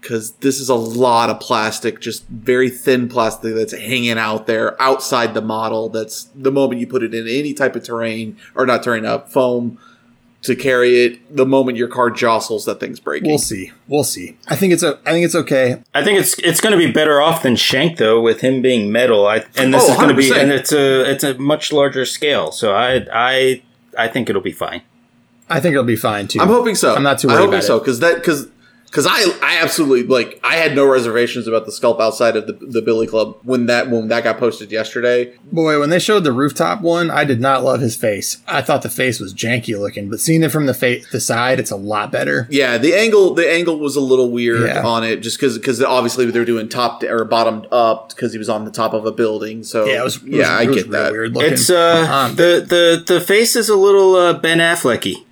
[0.00, 4.80] Because this is a lot of plastic, just very thin plastic that's hanging out there
[4.80, 5.88] outside the model.
[5.88, 9.30] That's the moment you put it in any type of terrain or not terrain up
[9.30, 9.76] foam
[10.42, 11.36] to carry it.
[11.36, 13.28] The moment your car jostles, that thing's breaking.
[13.28, 14.36] we'll see, we'll see.
[14.46, 15.82] I think it's a, I think it's okay.
[15.92, 18.92] I think it's it's going to be better off than Shank though, with him being
[18.92, 19.26] metal.
[19.26, 22.04] I, and this Oh, is going to be and it's a it's a much larger
[22.04, 22.52] scale.
[22.52, 23.62] So I I
[23.98, 24.82] I think it'll be fine.
[25.50, 26.40] I think it'll be fine too.
[26.40, 26.94] I'm hoping so.
[26.94, 27.80] I'm not too worried I'm hoping about so it.
[27.80, 28.46] because that because
[28.90, 32.54] because I I absolutely like I had no reservations about the sculpt outside of the
[32.54, 35.34] the Billy Club when that when that got posted yesterday.
[35.52, 38.38] Boy, when they showed the rooftop one, I did not love his face.
[38.46, 41.60] I thought the face was janky looking, but seeing it from the fa- the side,
[41.60, 42.46] it's a lot better.
[42.50, 44.82] Yeah, the angle the angle was a little weird Yeah.
[44.86, 48.48] on it just because because obviously they're doing top or bottom up because he was
[48.48, 49.62] on the top of a building.
[49.64, 50.16] So Yeah, it was.
[50.24, 51.12] It was I it get real that.
[51.12, 51.52] Weird looking.
[51.52, 55.24] It's uh Um, the the the face is a little uh, Ben Afflecky.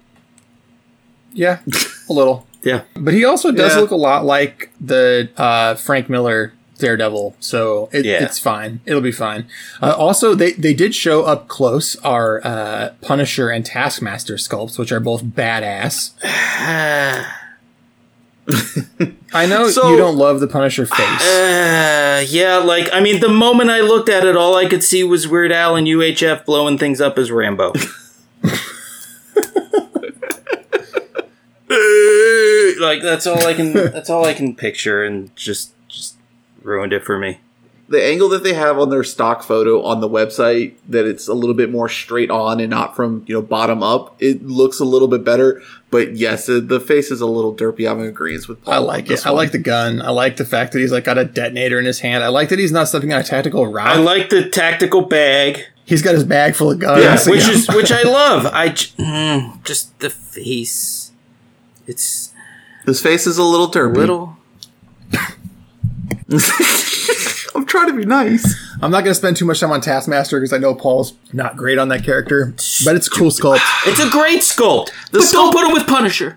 [1.32, 1.59] yeah,
[2.09, 2.46] a little.
[2.67, 2.83] Yeah.
[2.97, 3.81] But he also does Yeah.
[3.81, 8.25] look a lot like the uh, Frank Miller Daredevil, so it, Yeah.
[8.25, 8.81] it's fine.
[8.85, 9.47] It'll be fine.
[9.81, 14.91] Uh, also, they they did show up close our uh, Punisher and Taskmaster sculpts, which
[14.91, 16.11] are both badass.
[19.33, 21.23] I know So- you don't love the Punisher face.
[21.25, 25.03] Uh, yeah, like I mean, the moment I looked at it, all I could see
[25.05, 27.73] was Weird Al and UHF blowing things up as Rambo.
[32.79, 33.72] like that's all I can.
[33.97, 36.16] That's all I can picture, and just just
[36.62, 37.39] ruined it for me.
[37.89, 41.35] the angle that they have on their stock photo on the website that it's a
[41.35, 44.85] little bit more straight on and not from you know bottom up it looks a
[44.85, 48.49] little bit better but yes the, the face is a little derpy i'm in agreement
[48.49, 49.29] with Paul I like this it.
[49.29, 50.03] I like the gun.
[50.03, 52.24] I like the fact that he's like got a detonator in his hand.
[52.24, 53.87] I like that he's not stepping on a tactical rock.
[53.87, 57.05] I like the tactical bag, he's got his bag full of guns.
[57.05, 58.47] yeah, which is which I love.
[58.47, 61.12] I j- mm, just the face.
[61.87, 62.33] It's
[62.87, 64.37] his face is a little derpy little.
[67.55, 70.39] i'm trying to be nice I'm not going to spend too much time on Taskmaster
[70.39, 72.53] because I know Paul's not great on that character,
[72.84, 73.61] but it's a cool sculpt.
[73.87, 76.37] It's a great sculpt, but sculpt- don't put it with Punisher.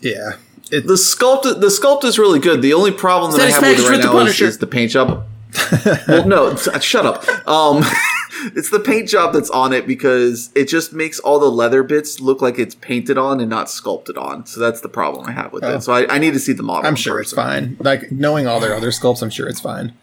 [0.00, 0.36] Yeah.
[0.70, 3.70] It, the sculpt the sculpt is really good the only problem that i have with
[3.70, 4.44] it Satisfaction right with the now is, Punisher.
[4.46, 5.24] is the paint job
[6.08, 7.82] well no shut up um
[8.54, 12.20] it's the paint job that's on it because it just makes all the leather bits
[12.20, 15.52] look like it's painted on and not sculpted on so that's the problem i have
[15.52, 15.76] with Oh.
[15.76, 17.76] it so I, I need to see the model I'm sure it's fine.
[17.80, 19.94] Like knowing all their other sculpts, I'm sure it's fine.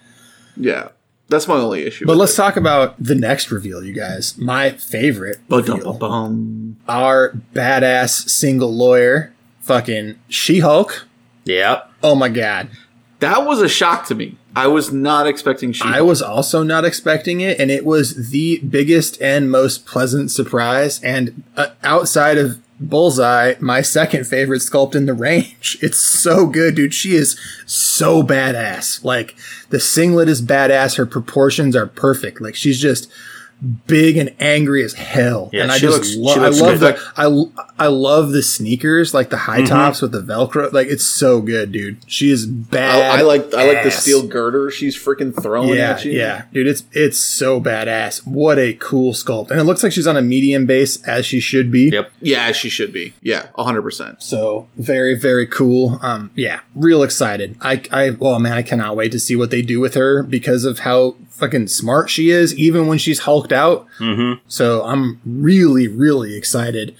[0.57, 0.89] yeah
[1.29, 2.37] that's my only issue But let's it.
[2.37, 4.37] talk about the next reveal, you guys.
[4.37, 5.77] My favorite reveal.
[5.77, 6.77] Ba-dum-ba-bum.
[6.87, 11.07] Our badass single lawyer, fucking She-Hulk.
[11.45, 11.89] Yep.
[12.03, 12.69] Oh my god.
[13.19, 16.85] that was a shock to me i was not expecting she I was also not
[16.85, 21.01] expecting it, and it was the biggest and most pleasant surprise.
[21.03, 25.77] And uh, outside of Bullseye, my second favorite sculpt in the range.
[25.83, 26.93] It's so good, dude.
[26.93, 29.03] She is so badass.
[29.03, 29.35] Like
[29.69, 30.97] the singlet is badass.
[30.97, 32.41] Her proportions are perfect.
[32.41, 33.11] Like she's just
[33.87, 35.49] big and angry as hell.
[35.53, 36.95] Yeah, and I she just looks- lo- she I love good.
[36.95, 37.11] the
[37.79, 39.67] I I love the sneakers, like the high Mm-hmm.
[39.67, 40.71] tops with the Velcro.
[40.73, 41.97] Like it's so good, dude.
[42.07, 42.99] She is bad.
[43.13, 46.11] I, I like I like the steel girder she's freaking throwing Yeah, at you.
[46.11, 48.25] yeah, dude, it's it's so badass.
[48.27, 51.39] What a cool sculpt, and it looks like she's on a medium base as she
[51.39, 51.89] should be.
[51.89, 52.11] Yep.
[52.21, 53.13] Yeah, she should be.
[53.21, 54.21] Yeah, hundred percent.
[54.21, 55.99] So very very cool.
[56.01, 57.55] Um, yeah, real excited.
[57.61, 60.65] I I well man, I cannot wait to see what they do with her because
[60.65, 63.87] of how fucking smart she is, even when she's hulked out.
[63.99, 64.41] Mm-hmm.
[64.47, 66.95] So I'm really really excited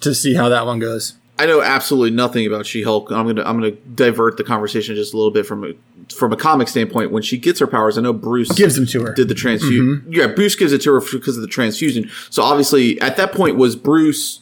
[0.00, 1.14] to see how that one goes.
[1.40, 3.12] I know absolutely nothing about She-Hulk.
[3.12, 5.72] I'm gonna I'm gonna divert the conversation just a little bit from a
[6.12, 7.12] from a comic standpoint.
[7.12, 9.14] When she gets her powers, I know Bruce Gives them to her.
[9.14, 10.00] did the transfusion.
[10.00, 10.12] Mm-hmm.
[10.12, 12.10] Yeah, Bruce gives it to her because of the transfusion.
[12.30, 14.40] So obviously, at that point, was Bruce,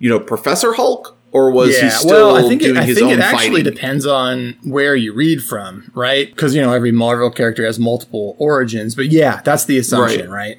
[0.00, 2.96] you know, Professor Hulk, or was he still well, I think it, doing I his
[2.96, 3.64] think own it actually fighting?
[3.64, 6.30] depends on where you read from, right?
[6.30, 10.58] Because you know every Marvel character has multiple origins, but yeah, that's the assumption, right?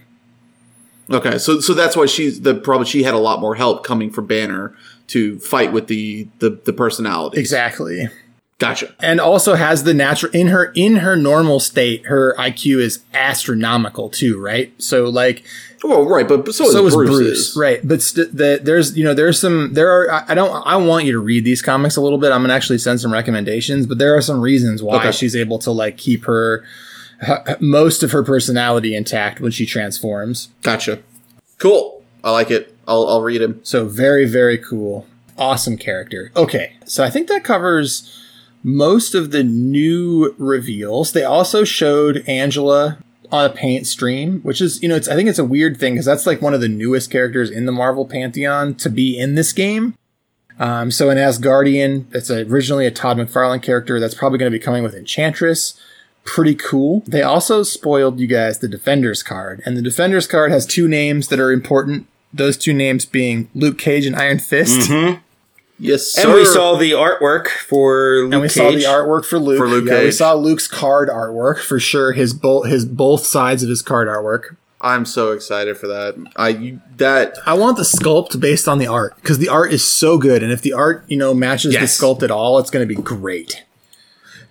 [1.09, 4.11] Okay, so so that's why she's the probably she had a lot more help coming
[4.11, 4.75] from Banner
[5.07, 7.39] to fight with the the, the personality.
[7.39, 8.09] Exactly.
[8.57, 8.95] Gotcha.
[9.01, 14.09] and also has the natural in her in her normal state her iq is astronomical
[14.09, 15.43] too right so like
[15.87, 17.09] Well, right, but so, so is Bruce.
[17.09, 20.65] bruce, right but st- the, there's you know there's some there are I- i don't
[20.65, 23.13] i want you to read these comics a little bit i'm gonna actually send some
[23.13, 25.11] recommendations but there are some reasons why Okay.
[25.11, 26.63] she's able to like keep her
[27.21, 31.01] h- most of her personality intact when she transforms Gotcha.
[31.59, 32.03] Cool.
[32.23, 32.75] I like it.
[32.87, 33.59] I'll, I'll read him.
[33.63, 35.05] So very, very cool.
[35.37, 36.31] Awesome character.
[36.35, 36.75] Okay.
[36.85, 38.11] So I think that covers
[38.63, 41.11] most of the new reveals.
[41.13, 42.97] They also showed Angela
[43.35, 45.93] on a paint stream, which is, you know, it's I think it's a weird thing
[45.93, 49.35] because that's like one of the newest characters in the Marvel Pantheon to be in
[49.35, 49.95] this game.
[50.57, 54.63] Um, so an Asgardian, that's originally a Todd McFarlane character that's probably going to be
[54.63, 55.79] coming with Enchantress.
[56.23, 57.03] Pretty cool.
[57.05, 61.27] They also spoiled you guys the Defenders card, and the Defenders card has two names
[61.27, 62.07] that are important.
[62.33, 64.89] Those two names being Luke Cage and Iron Fist.
[65.77, 66.23] Yes, sir.
[66.29, 68.57] And we saw the artwork for Luke And we Cage.
[68.57, 69.57] saw the artwork for Luke.
[69.57, 72.13] For Luke yeah, we saw Luke's card artwork for sure.
[72.13, 74.55] His both his both sides of his card artwork.
[74.81, 76.15] I'm so excited for that.
[76.37, 80.17] I that I want the sculpt based on the art because the art is so
[80.17, 81.97] good, and if the art you know matches Yes.
[81.97, 83.63] the sculpt at all, it's going to be great.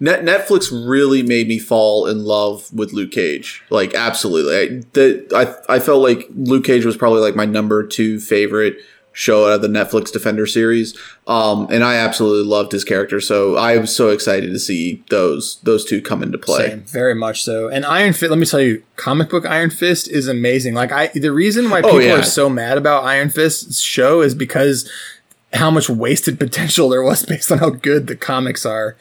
[0.01, 3.62] Net Netflix really made me fall in love with Luke Cage.
[3.70, 4.57] Like absolutely.
[4.57, 8.77] I, the, I I felt like Luke Cage was probably like my number two favorite
[9.17, 10.95] show out of the Netflix Defender series.
[11.27, 13.21] Um, and I absolutely loved his character.
[13.21, 16.69] So I was so excited to see those those two come into play.
[16.69, 17.69] Same, very much so.
[17.69, 20.75] And Iron Fist, let me tell you, comic book Iron Fist is amazing.
[20.75, 22.19] Like I, the reason why people Oh, yeah.
[22.19, 24.91] are so mad about Iron Fist's show is because
[25.53, 28.97] how much wasted potential there was based on how good the comics are.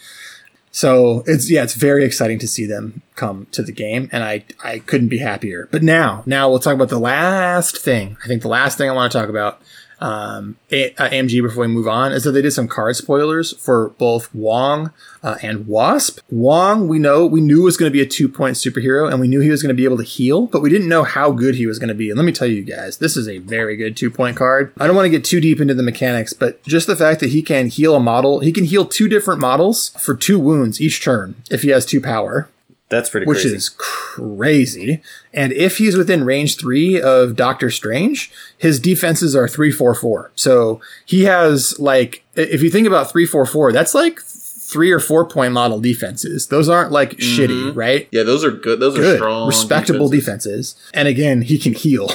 [0.75, 4.43] So it's yeah, it's very exciting to see them come to the game, and I
[4.63, 5.67] I couldn't be happier.
[5.71, 8.17] But now, now we'll talk about the last thing.
[8.23, 9.61] I think the last thing I want to talk about,
[10.03, 13.57] um, A- uh, AMG before we move on, is that they did some card spoilers
[13.57, 14.91] for both Wong
[15.23, 16.19] uh, and Wasp.
[16.29, 19.29] Wong, we know we knew was going to be a two point superhero, and we
[19.29, 21.55] knew he was going to be able to heal, but we didn't know how good
[21.55, 22.09] he was going to be.
[22.09, 24.73] And let me tell you guys, this is a very good two point card.
[24.77, 27.29] I don't want to get too deep into the mechanics, but just the fact that
[27.29, 31.01] he can heal a model, he can heal two different models for two wounds each
[31.01, 32.49] turn if he has two power
[32.93, 33.55] That's pretty which crazy.
[33.55, 35.01] is crazy.
[35.33, 40.31] And if he's within range three of Doctor Strange, his defenses are three, four, four.
[40.35, 44.99] So he has like, if you think about three, four, four, that's like three or
[44.99, 46.47] four point model defenses.
[46.47, 47.41] Those aren't like mm-hmm.
[47.41, 48.07] shitty, right?
[48.11, 48.79] Yeah, those are good.
[48.79, 50.73] Those are Good, strong, respectable defenses.
[50.73, 50.91] defenses.
[50.93, 52.09] And again, he can heal.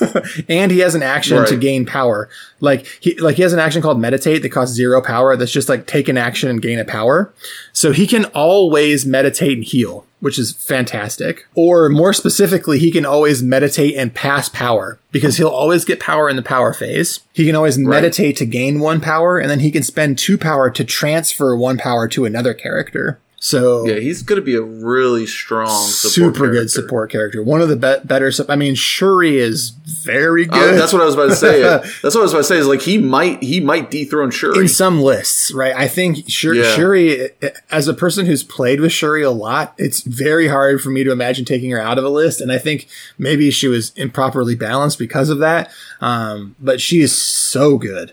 [0.48, 2.28] and he has an action to gain power.
[2.60, 5.36] Like he like he has an action called meditate that costs zero power.
[5.36, 7.32] That's just like take an action and gain a power.
[7.72, 11.46] So he can always meditate and heal, which is fantastic.
[11.54, 16.28] Or more specifically, he can always meditate and pass power because he'll always get power
[16.28, 17.20] in the power phase.
[17.32, 20.70] He can always meditate to gain one power, and then he can spend two power
[20.70, 23.18] to transfer one power to another character.
[23.42, 26.60] So Yeah, he's going to be a really strong, support super character.
[26.60, 27.42] good support character.
[27.42, 28.30] One of the be- better.
[28.30, 30.78] sup- I mean, Shuri is very Uh, good.
[30.78, 31.62] that's what I was about to say.
[32.02, 32.58] that's what I was about to say.
[32.58, 34.58] Is like he might he might dethrone Shuri.
[34.58, 35.74] in some lists, right?
[35.74, 36.74] I think Shur- Yeah.
[36.76, 37.30] Shuri,
[37.70, 41.10] as a person who's played with Shuri a lot, it's very hard for me to
[41.10, 42.42] imagine taking her out of a list.
[42.42, 42.88] And I think
[43.18, 45.70] maybe she was improperly balanced because of that.
[46.02, 48.12] Um, but she is so good.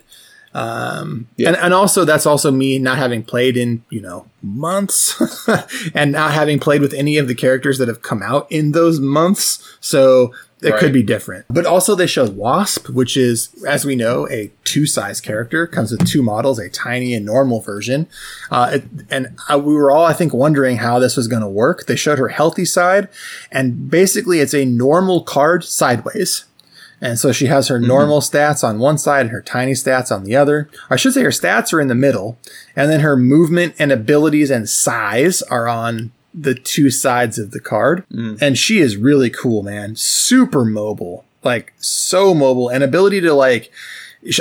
[0.54, 1.48] Um, Yeah.
[1.48, 5.20] and, and also that's also me not having played in, you know, months
[5.94, 8.98] and not having played with any of the characters that have come out in those
[9.00, 9.76] months.
[9.80, 10.80] So it Right.
[10.80, 11.44] could be different.
[11.48, 15.92] But also they showed Wasp, which is, as we know, a two size character, comes
[15.92, 18.08] with two models, a tiny and normal version.
[18.50, 21.48] Uh, it, and uh, we were all, I think, wondering how this was going to
[21.48, 21.86] work.
[21.86, 23.08] They showed her healthy side
[23.52, 26.44] and basically it's a normal card sideways.
[27.00, 27.88] And so she has her mm-hmm.
[27.88, 30.68] normal stats on one side and her tiny stats on the other.
[30.90, 32.38] I should say her stats are in the middle.
[32.74, 37.60] And then her movement and abilities and size are on the two sides of the
[37.60, 38.04] card.
[38.12, 38.40] Mm.
[38.42, 39.96] And she is really cool, man.
[39.96, 41.24] Super mobile.
[41.44, 42.68] Like, so mobile.
[42.68, 43.70] And ability to, like,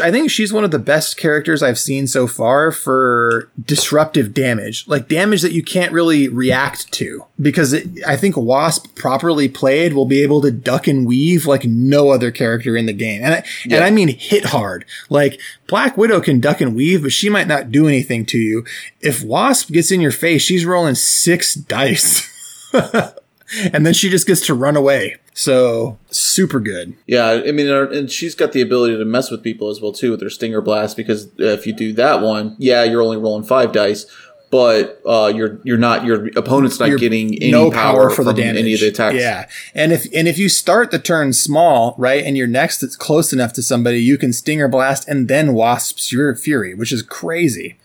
[0.01, 4.87] I think she's one of the best characters I've seen so far for disruptive damage,
[4.87, 7.25] like damage that you can't really react to.
[7.39, 11.63] Because it, I think Wasp properly played will be able to duck and weave like
[11.63, 14.85] no other character in the game, and I, and I mean hit hard.
[15.09, 18.65] Like Black Widow can duck and weave, but she might not do anything to you.
[18.99, 22.27] If Wasp gets in your face, she's rolling six dice.
[23.73, 25.15] and then she just gets to run away.
[25.33, 26.95] So super good.
[27.05, 30.11] Yeah, I mean, and she's got the ability to mess with people as well too
[30.11, 30.97] with her stinger blast.
[30.97, 34.05] Because if you do that one, yeah, you're only rolling five dice,
[34.49, 38.23] but uh, you're you're not your opponent's not You're getting any no power, power for
[38.23, 38.61] the damage.
[38.61, 39.15] any of the attacks.
[39.15, 42.95] Yeah, and if and if you start the turn small, right, and you're next that's
[42.95, 47.03] close enough to somebody, you can stinger blast and then wasps your fury, which is
[47.03, 47.77] crazy.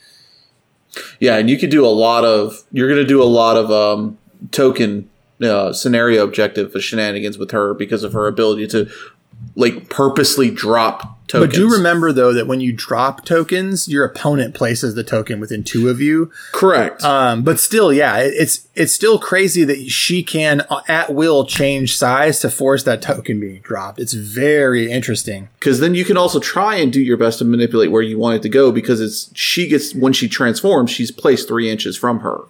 [1.21, 2.65] Yeah, and you could do a lot of.
[2.73, 4.19] You're going to do a lot of um,
[4.51, 5.09] token
[5.45, 8.91] uh, scenario objective for shenanigans with her because of her ability to
[9.57, 11.49] like purposely drop tokens.
[11.53, 15.65] But do remember though that when you drop tokens, your opponent places the token within
[15.65, 16.31] two of you.
[16.53, 17.03] correct.
[17.03, 21.45] Um, but still, yeah, it- it's it's still crazy that she can uh, at will
[21.45, 23.99] change size to force that token being dropped.
[23.99, 25.49] It's very interesting.
[25.59, 28.37] because then you can also try and do your best to manipulate where you want
[28.37, 32.21] it to go because it's she gets when she transforms she's placed three inches from
[32.21, 32.43] her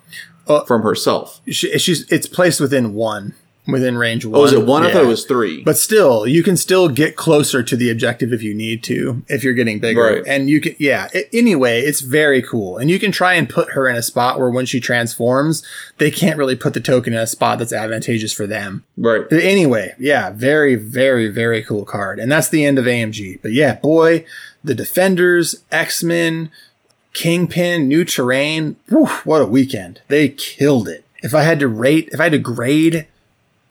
[0.47, 3.35] Uh, from herself She, she's it's placed within one,
[3.67, 4.41] within range one.
[4.41, 7.15] oh is it one i thought it was three But still, you can still get
[7.15, 10.03] closer to the objective if you need to, if you're getting bigger.
[10.03, 10.23] Right.
[10.27, 11.09] And you can, yeah.
[11.15, 12.77] a- anyway, it's very cool.
[12.79, 15.63] And you can try and put her in a spot where when she transforms,
[15.99, 18.83] they can't really put the token in a spot that's advantageous for them.
[18.97, 22.19] right But anyway, yeah, very, very, very cool card.
[22.19, 23.41] And that's the end of AMG.
[23.43, 24.25] But yeah, boy,
[24.65, 26.51] the Defenders, X Men,
[27.13, 30.01] Kingpin, New Terrain, whew, what a weekend.
[30.09, 31.05] They killed it.
[31.23, 33.07] If I had to rate, if I had to grade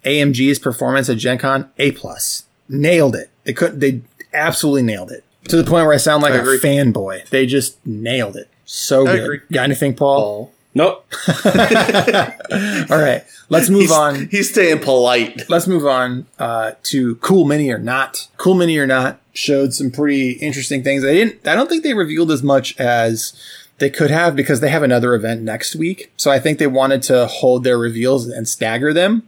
[0.06, 2.46] AMG's performance at Gen Con, A plus.
[2.70, 3.30] Nailed it.
[3.44, 4.02] They couldn't, they
[4.34, 5.24] absolutely nailed it.
[5.46, 7.28] To the point where I sound like I a fanboy.
[7.30, 8.48] They just nailed it.
[8.66, 9.24] So I good.
[9.24, 9.40] agree.
[9.52, 10.20] Got anything, Paul?
[10.20, 10.54] Paul.
[10.74, 11.06] Nope.
[11.46, 13.24] All right.
[13.50, 14.28] Let's move he's, on.
[14.30, 18.30] he's staying polite let's move on uh, to Cool Mini or Not.
[18.38, 21.04] Cool Mini or Not showed some pretty interesting things.
[21.04, 21.46] I didn't.
[21.48, 23.34] I don't think they revealed as much as
[23.80, 26.12] they could have because they have another event next week.
[26.16, 29.24] So I think they wanted to hold their reveals and stagger them.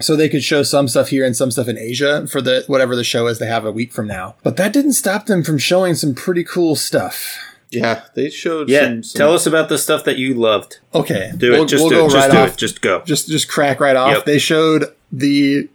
[0.00, 2.96] So they could show some stuff here and some stuff in Asia for the whatever
[2.96, 4.36] the show is they have a week from now.
[4.42, 7.51] But that didn't stop them from showing some pretty cool stuff.
[7.72, 8.84] Yeah they showed Yeah.
[8.86, 10.78] some, some Tell us about the stuff that you loved.
[10.94, 11.68] Okay, Do we'll, it.
[11.68, 12.10] Just we'll do go it.
[12.10, 12.48] Just right do off.
[12.54, 12.56] it.
[12.58, 13.02] Just go.
[13.02, 14.12] Just just crack right off.
[14.16, 14.24] Yep.
[14.26, 15.68] They showed the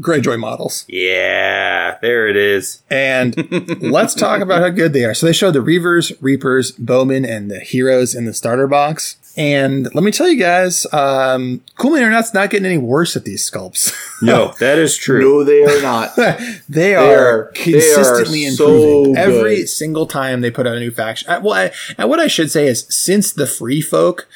[0.00, 0.84] Greyjoy models.
[0.88, 1.98] Yeah.
[2.00, 2.82] There it is.
[2.90, 3.36] And
[3.82, 5.12] let's talk about how good they are.
[5.14, 9.16] So they showed the Reavers, Reapers, Bowmen, and the heroes in the starter box.
[9.40, 13.16] And let me tell you guys, um, Cool Mini or Not's not getting any worse
[13.16, 13.94] at these sculpts.
[14.22, 15.22] No, that is true.
[15.22, 16.14] no they are not
[16.68, 19.68] they are- are they consistently are improving so every good.
[19.70, 21.30] single time they put out a new faction.
[21.30, 24.28] Uh, well, I, and what I should say is, since the Free Folk,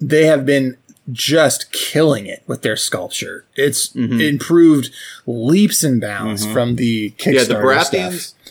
[0.00, 0.76] they have been
[1.10, 3.44] just killing it with their sculpture.
[3.56, 4.90] It's improved
[5.26, 8.45] leaps and bounds from the Kickstarter yeah the stuff.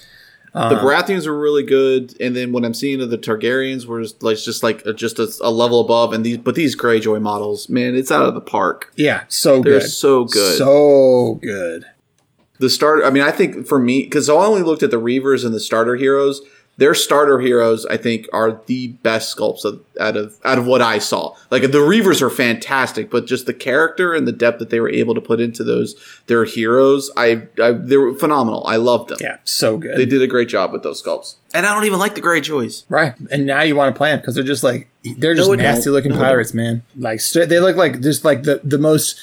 [0.56, 0.86] The uh-huh.
[0.86, 4.64] Baratheons were really good, and then what I'm seeing of the Targaryens was like just
[4.64, 6.14] like a, just a, a level above.
[6.14, 8.94] And these, but these Greyjoy models, man, it's out of the park.
[8.96, 9.90] Yeah, so They're good.
[9.90, 10.58] so good.
[10.58, 11.86] So good.
[12.60, 15.44] the starter i mean i think for me because i only looked at the reavers
[15.44, 16.42] and the starter heroes
[16.78, 20.82] their starter heroes i think are the best sculpts of, out of out of what
[20.82, 24.70] i saw like the reavers are fantastic but just the character and the depth that
[24.70, 25.96] they were able to put into those
[26.28, 29.98] their heroes i, I they were phenomenal i loved them Yeah, so good.
[29.98, 32.84] they did a great job with those sculpts and i don't even like the greyjoys
[32.90, 33.14] Right.
[33.32, 35.58] And now you want to play them because they're just like they're just No, I
[35.58, 35.64] don't.
[35.64, 36.82] nasty looking No, pirates, man.
[36.98, 39.16] Like they look like just like the the most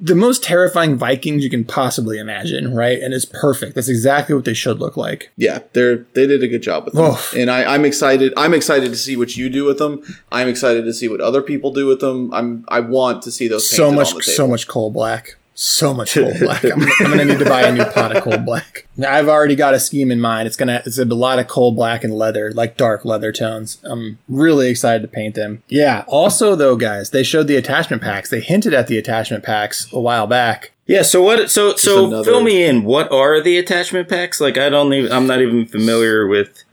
[0.00, 3.00] the most terrifying Vikings you can possibly imagine, right?
[3.02, 3.74] And it's perfect.
[3.74, 5.30] That's exactly what they should look like.
[5.36, 7.04] yeah they're they did a good job with them
[7.36, 10.84] and I, i'm excited i'm excited to see what you do with them i'm excited
[10.84, 13.90] to see what other people do with them i'm i want to see those So
[13.90, 15.36] much so much coal black.
[15.56, 16.64] So much cold black.
[16.64, 18.88] I'm, I'm gonna need to buy a new pot of cold black.
[19.06, 20.48] I've already got a scheme in mind.
[20.48, 23.78] It's gonna it's a lot of cold black and leather, like dark leather tones.
[23.84, 25.62] I'm really excited to paint them.
[25.68, 26.04] Yeah.
[26.08, 28.30] Also, though, guys, they showed the attachment packs.
[28.30, 30.72] They hinted at the attachment packs a while back.
[30.86, 31.02] Yeah.
[31.02, 31.48] So what?
[31.50, 32.82] So so another- fill me in.
[32.82, 34.40] What are the attachment packs?
[34.40, 35.12] Like I don't even.
[35.12, 36.63] I'm not even familiar with.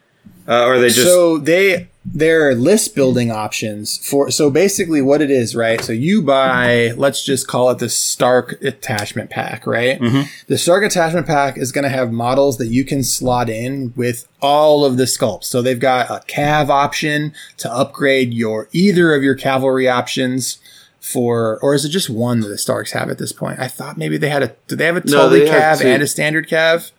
[0.48, 1.04] Uh, are they just?
[1.04, 5.82] so they they're list building options for so basically what it is right?
[5.82, 10.00] So you buy let's just call it the stark attachment pack right?
[10.48, 14.28] The stark attachment pack is going to have models that you can slot in with
[14.42, 15.44] all of the sculpts.
[15.44, 20.58] So they've got a cav option to upgrade your either of your cavalry options
[21.00, 23.60] for or is it just one that the starks have at this point?
[23.60, 26.08] I thought maybe they had a do they have a No, tully cav and a
[26.08, 26.92] standard cav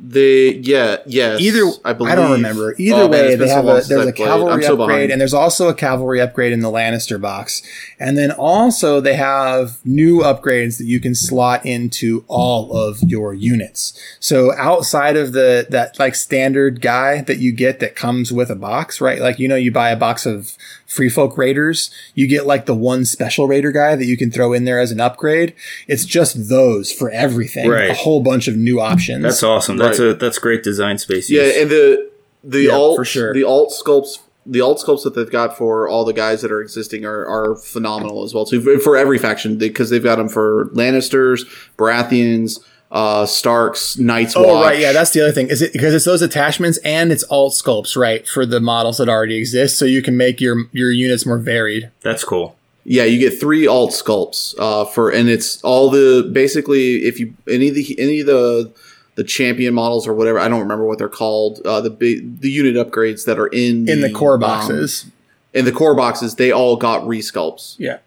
[0.00, 2.74] They yeah yes Either I believe I don't remember.
[2.78, 5.12] Either Oh, way, it's they have a there's a cavalry so upgrade, behind.
[5.12, 7.62] and there's also a cavalry upgrade in the Lannister box,
[7.98, 13.34] and then also they have new upgrades that you can slot into all of your
[13.34, 13.92] units.
[14.20, 18.56] So outside of the that like standard guy that you get that comes with a
[18.56, 19.20] box, right?
[19.20, 20.56] Like you know, you buy a box of
[20.88, 24.52] Free Folk Raiders, you get like the one special Raider guy that you can throw
[24.54, 25.54] in there as an upgrade.
[25.86, 27.90] It's just those for everything, Right.
[27.90, 29.22] a whole bunch of new options.
[29.22, 29.76] that's awesome.
[29.76, 30.08] That's Right.
[30.08, 31.30] a that's great design space.
[31.30, 32.08] yeah and the
[32.42, 33.32] the Yeah, alt for sure.
[33.34, 34.18] the alt sculpts
[34.50, 37.54] the alt sculpts that they've got for all the guys that are existing are, are
[37.56, 41.44] phenomenal as well too for, for every faction because they've got them for Lannisters
[41.76, 42.60] Baratheons
[42.90, 44.64] uh, Starks, Night's Oh Watch.
[44.64, 45.48] right, yeah, that's the other thing.
[45.48, 49.08] Is it because it's those attachments and it's alt sculpts, right, for the models that
[49.08, 51.90] already exist, so you can make your your units more varied.
[52.02, 52.56] That's cool.
[52.84, 57.34] Yeah, you get three alt sculpts uh, for, and it's all the basically if you
[57.46, 58.72] any of the any of the
[59.16, 62.50] the champion models or whatever I don't remember what they're called uh, the big the
[62.50, 65.04] unit upgrades that are in In the core um, boxes.
[65.52, 67.74] in the core boxes they all got resculpts.
[67.78, 67.98] Yeah.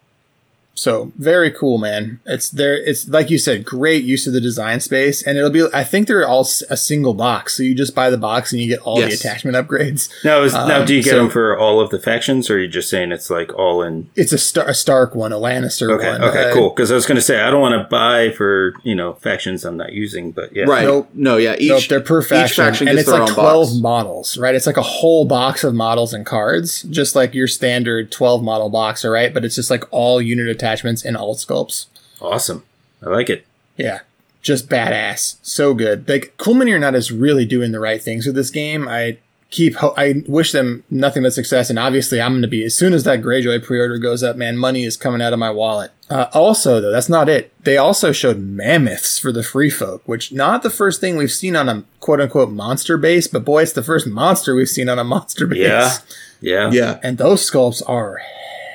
[0.82, 2.20] So very cool, man.
[2.26, 2.74] It's there.
[2.74, 5.64] It's like you said, great use of the design space, and it'll be.
[5.72, 8.68] I think they're all a single box, so you just buy the box and you
[8.68, 9.10] get all Yes.
[9.22, 10.10] the attachment upgrades.
[10.26, 12.56] Now, is, now, Um, do you get so- them for all of the factions, or
[12.56, 14.08] are you just saying it's like all in?
[14.16, 16.24] It's a, Star- a Stark one, a Lannister Okay, one.
[16.24, 16.70] okay, uh, cool.
[16.72, 19.64] Because I was going to say I don't want to buy for you know factions
[19.64, 20.84] I'm not using, but yeah, Right?
[20.86, 21.10] Nope.
[21.14, 21.58] No, yeah.
[21.60, 23.80] Each Nope, they're per faction, each faction and gets it's their like twelve box.
[23.80, 24.56] models, right?
[24.56, 28.72] It's like a whole box of models and cards, just like your standard twelve model
[28.72, 29.32] box, all right?
[29.32, 30.71] But it's just like all unit attachments
[31.06, 31.88] and alt sculpts.
[32.22, 32.64] awesome.
[33.04, 33.46] I like it.
[33.78, 34.00] Yeah,
[34.42, 36.08] just badass, so good.
[36.08, 38.88] Like Cool Mini or Not is really doing the right things with this game.
[38.88, 39.18] I
[39.50, 42.76] keep, ho- I wish them nothing but success, and obviously I'm going to be as
[42.76, 45.92] soon as that Greyjoy pre-order goes up, man, money is coming out of my wallet.
[46.10, 47.52] Uh, also, though, that's not it.
[47.64, 51.56] They also showed mammoths for the free folk, which not the first thing we've seen
[51.56, 55.00] on a quote unquote monster base, but boy, it's the first monster we've seen on
[55.00, 55.60] a monster base.
[55.60, 55.92] Yeah,
[56.40, 56.70] yeah.
[56.72, 58.22] Yeah, And those sculpts are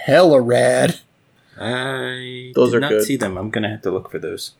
[0.05, 0.99] hella rad.
[1.59, 3.05] I Those did are not good.
[3.05, 3.37] see them.
[3.37, 4.53] I'm gonna have to look for those.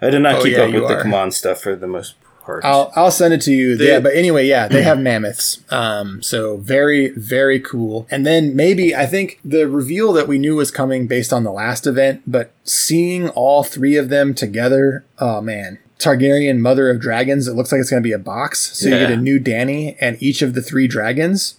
[0.00, 2.14] I did not Oh, keep yeah, up you with the command stuff for the most
[2.44, 2.64] part.
[2.64, 3.76] I'll I'll send it to you.
[3.76, 5.60] They- yeah, but anyway, yeah, they have mammoths.
[5.70, 8.06] Um, so very very cool.
[8.10, 11.52] And then maybe I think the reveal that we knew was coming based on the
[11.52, 15.78] last event, but seeing all three of them together, oh man.
[15.98, 17.48] Targaryen Mother of Dragons.
[17.48, 18.78] It looks like it's going to be a box.
[18.78, 21.56] So you get a new Dany and each of the three dragons,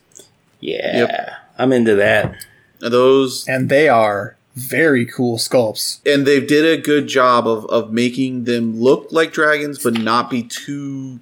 [0.61, 2.35] yeah, I'm into that.
[2.79, 5.99] those and they are very cool sculpts.
[6.05, 10.29] and they did a good job of of making them look like dragons, but not
[10.29, 11.19] be too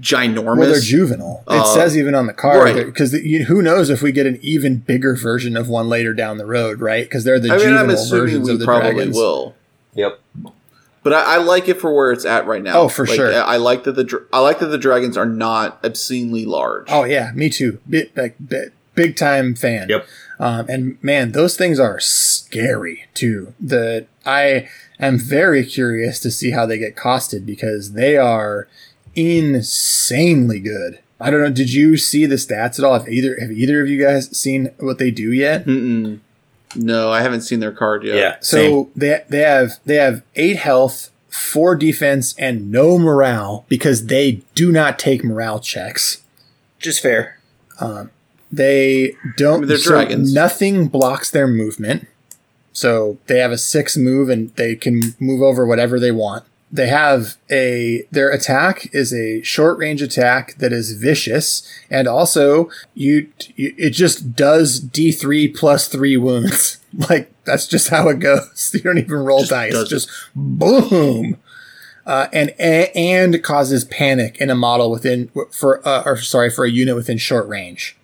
[0.00, 0.58] ginormous.
[0.58, 1.42] Well, they're juvenile.
[1.48, 2.86] It Uh, says even on the card right.
[2.86, 6.46] because who knows if we get an even bigger version of one later down the
[6.46, 7.04] road, right?
[7.04, 9.16] Because they're the I mean, juvenile I'm assuming versions we of the probably dragons.
[9.16, 9.54] will.
[9.94, 10.20] Yep.
[11.02, 12.80] But I, I like it for where it's at right now.
[12.82, 13.32] Oh, for Like, sure.
[13.32, 16.86] I I like that the I like that the dragons are not obscenely large.
[16.90, 17.78] Oh yeah, me too.
[17.88, 19.88] Bit like bit, big time fan.
[19.88, 20.06] Yep.
[20.40, 23.54] Um, and man, those things are scary too.
[23.58, 24.68] The I
[25.00, 28.68] am very curious to see how they get costed because they are
[29.14, 31.00] insanely good.
[31.20, 31.50] I don't know.
[31.50, 32.94] Did you see the stats at all?
[32.94, 35.66] Have either have either of you guys seen what they do yet?
[35.66, 36.20] Mm-mm.
[36.76, 38.16] No, I haven't seen their card yet.
[38.16, 38.36] Yeah.
[38.40, 38.90] So same.
[38.94, 44.70] they they have they have eight health, four defense, and no morale because they do
[44.70, 46.22] not take morale checks.
[46.78, 47.40] just fair.
[48.50, 49.56] They don't.
[49.56, 50.32] I mean, they're so dragons.
[50.32, 52.06] Nothing blocks their movement.
[52.72, 56.44] So they have a six move and they can move over whatever they want.
[56.70, 62.70] They have a their attack is a short range attack that is vicious and also
[62.94, 66.76] you, you it just does D3 plus 3 wounds.
[67.10, 68.70] Like that's just how it goes.
[68.74, 69.72] You don't even roll Just dice.
[69.74, 69.90] does it.
[69.90, 71.36] Just boom.
[72.06, 76.70] Uh, and and causes panic in a model within for uh, or sorry for a
[76.70, 77.94] unit within short range.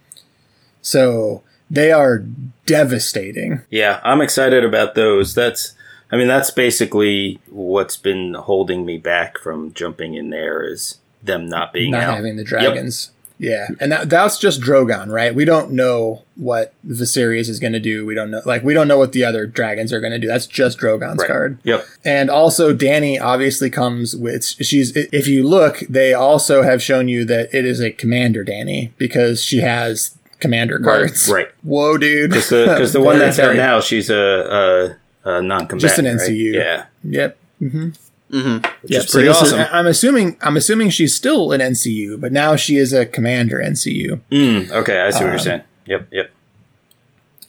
[0.85, 2.18] So they are
[2.66, 3.62] devastating.
[3.70, 5.35] Yeah, I'm excited about those.
[5.35, 5.74] That's,
[6.12, 11.49] I mean, that's basically what's been holding me back from jumping in there is them
[11.49, 12.14] not being not out.
[12.16, 13.11] having the dragons.
[13.37, 15.35] Yeah, and that, that's just Drogon, right?
[15.35, 18.07] We don't know what Viserys is going to do.
[18.07, 20.28] We don't know, like, we don't know what the other dragons are going to do.
[20.28, 21.26] That's just Drogon's Right.
[21.28, 21.59] card.
[21.64, 21.85] Yep.
[22.05, 24.45] And also, Dany obviously comes with.
[24.45, 24.97] She's.
[24.97, 29.43] If you look, they also have shown you that it is a commander Dany because
[29.43, 31.28] she has commander cards.
[31.28, 31.49] Right.
[31.62, 32.30] Whoa, dude.
[32.30, 35.80] Because the, 'cause the one that's out now, she's a, a, a non-combatant.
[35.80, 36.16] Just an right?
[36.30, 36.55] NCU.
[36.55, 36.86] Yeah.
[37.05, 37.38] Yep.
[37.62, 37.84] Mm-hmm.
[37.90, 39.03] Which Yep.
[39.05, 39.61] is So pretty this is- awesome.
[39.61, 40.36] I- I'm assuming.
[40.42, 44.20] I'm assuming she's still an NCU, but now she is a commander NCU.
[44.30, 45.62] Mm, okay, I see what Um, you're saying.
[45.86, 46.30] Yep, yep.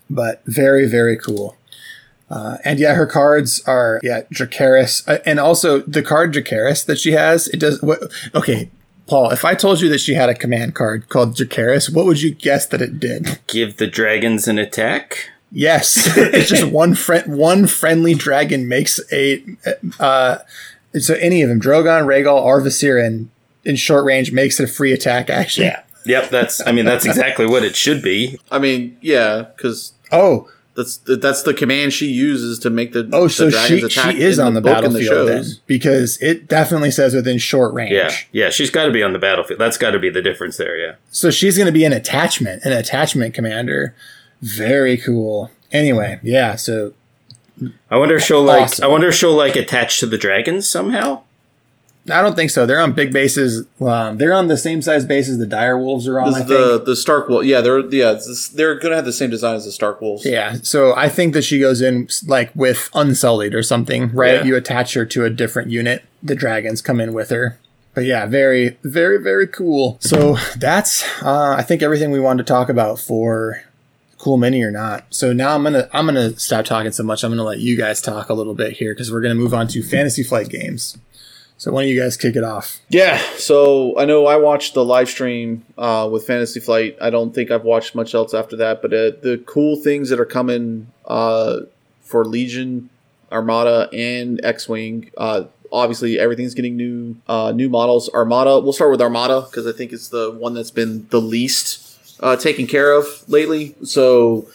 [0.09, 1.57] but very very cool.
[2.29, 6.99] Uh, and yeah, her cards are yeah Dracarys, uh, and also the card Dracarys that
[6.99, 7.47] she has.
[7.47, 7.99] It does what?
[8.33, 8.69] Okay,
[9.07, 9.31] Paul.
[9.31, 12.33] If I told you that she had a command card called Dracarys, what would you
[12.33, 13.39] guess that it did?
[13.47, 15.29] Give the dragons an attack.
[15.51, 17.37] Yes, it's just one friend.
[17.37, 19.43] One friendly dragon makes a.
[19.99, 20.39] Uh,
[20.97, 23.27] so any of them, Drogon, Rhaegal, or Viserion,
[23.63, 25.71] in short range makes it a free attack action.
[26.05, 26.65] Yep, that's.
[26.65, 28.39] I mean, that's exactly what it should be.
[28.51, 33.23] I mean, yeah, because Oh, that's that's the command she uses to make the oh,
[33.23, 36.21] the so dragons she attack she is in on the, book and battlefield then, because
[36.21, 37.93] it definitely says within short range.
[37.93, 38.49] Yeah, yeah.
[38.49, 39.59] She's got to be on the battlefield.
[39.59, 40.77] That's got to be the difference there.
[40.77, 40.95] Yeah.
[41.11, 43.95] So she's going to be an attachment, an attachment commander.
[44.41, 45.49] Very cool.
[45.71, 46.55] Anyway, yeah.
[46.55, 46.93] So
[47.89, 48.63] I wonder if she'll like.
[48.63, 48.85] Awesome.
[48.85, 51.21] I wonder if she'll like attach to the dragons somehow.
[52.09, 52.65] I don't think so.
[52.65, 53.65] They're on big bases.
[53.81, 56.27] Um, they're on the same size bases the dire wolves are on.
[56.27, 56.59] This I is think.
[56.59, 57.45] the the Stark Wolf.
[57.45, 60.25] Yeah, they're yeah this, they're gonna have the same design as the Stark Wolves.
[60.25, 64.35] Yeah, so I think that she goes in like with Unsullied or something, right?
[64.35, 64.43] Yeah.
[64.43, 66.03] You attach her to a different unit.
[66.21, 67.59] The dragons come in with her.
[67.95, 69.97] But yeah, very, very, very cool.
[70.01, 73.63] So that's, uh, I think everything we wanted to talk about for
[74.17, 75.05] cool mini or not.
[75.11, 77.23] So now I'm gonna, I'm gonna stop talking so much.
[77.23, 79.69] I'm gonna let you guys talk a little bit here because we're gonna move on
[79.69, 80.97] to Fantasy Flight games.
[81.65, 82.79] So why don't you guys kick it off?
[82.89, 86.95] Yeah, so I know I watched the live stream uh, with Fantasy Flight.
[87.01, 90.19] I don't think I've watched much else after that, but uh, the cool things that
[90.19, 91.61] are coming uh,
[92.03, 92.91] for Legion,
[93.31, 95.09] Armada, and X Wing.
[95.17, 98.11] Uh, obviously, everything's getting new uh, new models.
[98.13, 98.59] Armada.
[98.59, 102.35] We'll start with Armada because I think it's the one that's been the least uh,
[102.35, 103.73] taken care of lately.
[103.83, 104.47] So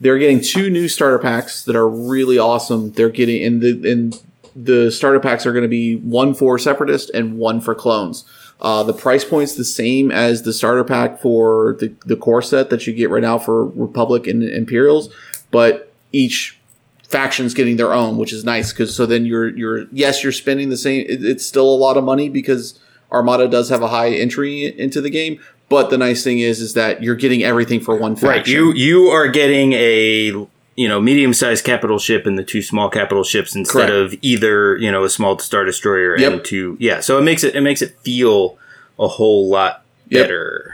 [0.00, 2.92] they're getting two new starter packs that are really awesome.
[2.92, 4.14] They're getting in the in
[4.56, 8.24] the starter packs are going to be one for separatist and one for clones.
[8.60, 12.70] Uh, the price point's the same as the starter pack for the, the core set
[12.70, 15.14] that you get right now for Republic and Imperials,
[15.50, 16.58] but each
[17.06, 20.70] faction's getting their own, which is nice because so then you're you're yes you're spending
[20.70, 21.04] the same.
[21.06, 22.80] It, it's still a lot of money because
[23.12, 25.38] Armada does have a high entry into the game,
[25.68, 28.28] but the nice thing is is that you're getting everything for one faction.
[28.28, 28.46] Right.
[28.46, 32.88] You you are getting a you know medium sized capital ship and the two small
[32.90, 34.14] capital ships instead Correct.
[34.14, 36.32] of either you know a small star destroyer Yep.
[36.32, 36.76] and two.
[36.78, 37.00] Yeah.
[37.00, 38.58] So it makes it it makes it feel
[38.98, 40.22] a whole lot Yep.
[40.24, 40.72] better.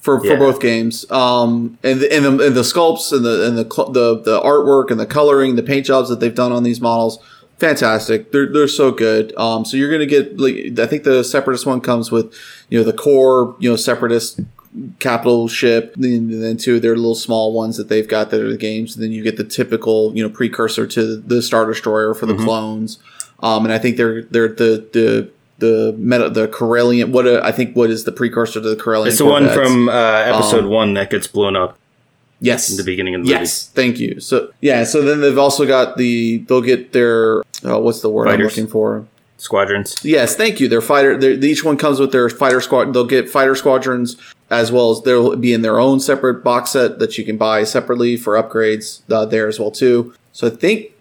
[0.00, 0.32] for, Yeah.
[0.32, 1.04] for both games.
[1.10, 4.90] Um, and the, and the and the sculpts and the and the the the artwork
[4.90, 7.18] and the coloring, the paint jobs that they've done on these models,
[7.58, 8.32] fantastic.
[8.32, 9.36] They're they're so good.
[9.36, 12.32] Um, so you're gonna get like I think the separatist one comes with
[12.70, 14.40] you know the core you know separatist
[14.98, 18.56] capital ship and then two they're little small ones that they've got that are the
[18.56, 22.26] games and then you get the typical you know precursor to the star destroyer for
[22.26, 22.98] the clones
[23.40, 27.52] um and i think they're they're the the the meta the Corellian what uh, I
[27.52, 30.70] think what is the precursor to the Corellian It's the one from uh, episode Um,
[30.70, 31.76] one that gets blown up
[32.40, 33.40] yes in the beginning of the movie.
[33.40, 34.20] Yes, thank you.
[34.20, 38.28] So yeah, so then they've also got the they'll get their uh, what's the word
[38.28, 39.06] I'm looking for?
[39.36, 39.96] Squadrons.
[40.04, 40.68] Yes, thank you.
[40.68, 41.16] Their fighter.
[41.16, 42.92] Their, each one comes with their fighter squad.
[42.92, 44.16] They'll get fighter squadrons
[44.50, 47.64] as well as they'll be in their own separate box set that you can buy
[47.64, 50.14] separately for upgrades uh, there as well too.
[50.32, 50.92] So I think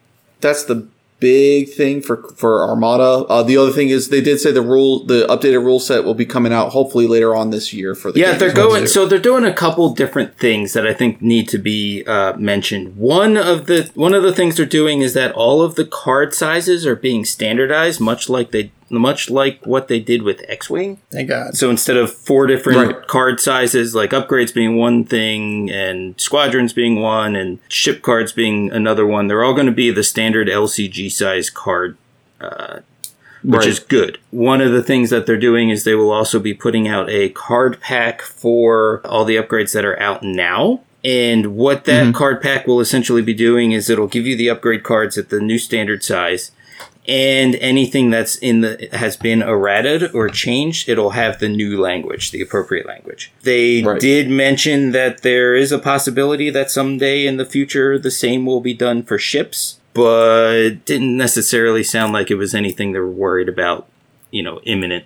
[0.41, 0.87] that's the
[1.19, 3.25] big thing for for Armada.
[3.27, 6.13] Uh, the other thing is they did say the rule, the updated rule set will
[6.13, 8.81] be coming out hopefully later on this year for the Yeah, they're going.
[8.81, 8.87] too.
[8.87, 12.97] So they're doing a couple different things that I think need to be uh, mentioned.
[12.97, 16.33] One of the one of the things they're doing is that all of the card
[16.33, 20.99] sizes are being standardized, much like they much like what they did with X-wing.
[21.11, 21.55] Thank God.
[21.55, 23.07] So instead of four different Right.
[23.07, 28.71] card sizes, like upgrades being one thing and squadrons being one and ship cards being
[28.71, 31.97] another one, they're all going to be the standard LCG size card
[33.43, 33.67] which Right.
[33.67, 34.17] is good.
[34.31, 37.29] One of the things that they're doing is they will also be putting out a
[37.29, 40.81] card pack for all the upgrades that are out now.
[41.03, 42.11] And what that Mm-hmm.
[42.13, 45.39] card pack will essentially be doing is it'll give you the upgrade cards at the
[45.39, 46.51] new standard size.
[47.07, 52.31] And anything that's in the has been errated or changed, it'll have the new language,
[52.31, 53.31] the appropriate language.
[53.43, 53.99] They Right.
[53.99, 58.59] did mention that there is a possibility that someday in the future the same will
[58.59, 63.47] be done for ships, but didn't necessarily sound like it was anything they were worried
[63.47, 63.87] about,
[64.29, 65.05] you know, imminent.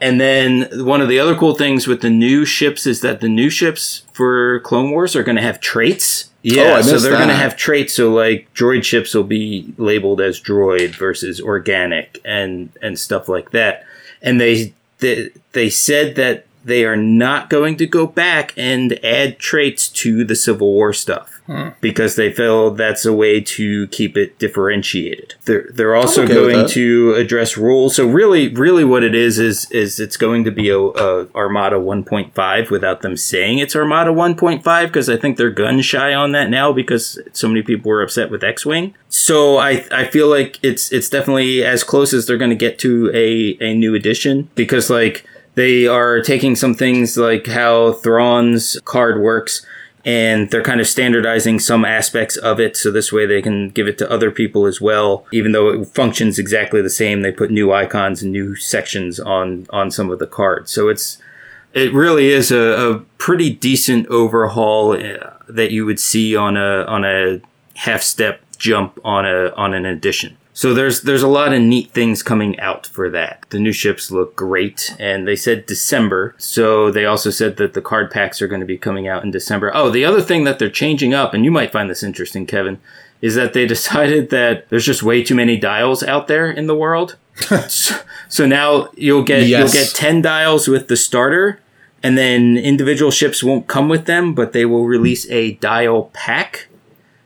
[0.00, 3.28] And then one of the other cool things with the new ships is that the
[3.28, 6.30] new ships for Clone Wars are going to have traits.
[6.44, 7.94] Yeah, Oh, so they're going to have traits.
[7.94, 13.50] So like droid ships will be labeled as droid versus organic and and stuff like
[13.52, 13.84] that.
[14.20, 19.38] And they they, they said that they are not going to go back and add
[19.38, 21.33] traits to the Civil War stuff
[21.80, 25.34] because they feel that's a way to keep it differentiated.
[25.44, 27.96] They're they're also okay going to address rules.
[27.96, 31.76] So really, really, what it is is is it's going to be a, a Armada
[31.76, 36.48] 1.5 without them saying it's Armada 1.5 because I think they're gun shy on that
[36.48, 38.94] now because so many people were upset with X-wing.
[39.08, 42.78] So I I feel like it's it's definitely as close as they're going to get
[42.80, 45.26] to a a new edition because like
[45.56, 49.64] they are taking some things like how Thrawn's card works
[50.04, 53.88] and they're kind of standardizing some aspects of it so this way they can give
[53.88, 55.26] it to other people as well.
[55.32, 59.66] Even though it functions exactly the same they put new icons and new sections on
[59.70, 60.70] on some of the cards.
[60.70, 61.18] So it's
[61.72, 66.84] it really is a, a pretty decent overhaul uh, that you would see on a
[66.84, 67.40] on a
[67.74, 71.90] half step jump on a on an edition so there's there's a lot of neat
[71.90, 73.44] things coming out for that.
[73.50, 76.36] The new ships look great, and they said December.
[76.38, 79.32] So they also said that the card packs are going to be coming out in
[79.32, 79.72] December.
[79.74, 82.80] Oh, the other thing that they're changing up, and you might find this interesting, Kevin,
[83.20, 86.76] is that they decided that there's just way too many dials out there in the
[86.76, 87.16] world.
[87.68, 87.96] so,
[88.28, 89.74] so now you'll get Yes.
[89.74, 91.58] you'll get 10 dials with the starter
[92.00, 96.68] and then individual ships won't come with them, but they will release a dial pack.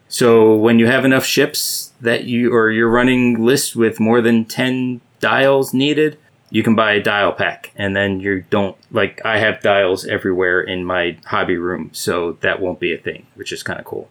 [0.09, 4.45] So when you have enough ships that you or you're running lists with more than
[4.45, 6.19] 10 dials needed,
[6.51, 10.61] you can buy a dial pack and then you don't like I have dials everywhere
[10.61, 14.09] in my hobby room, so that won't be a thing, which is kind of cool.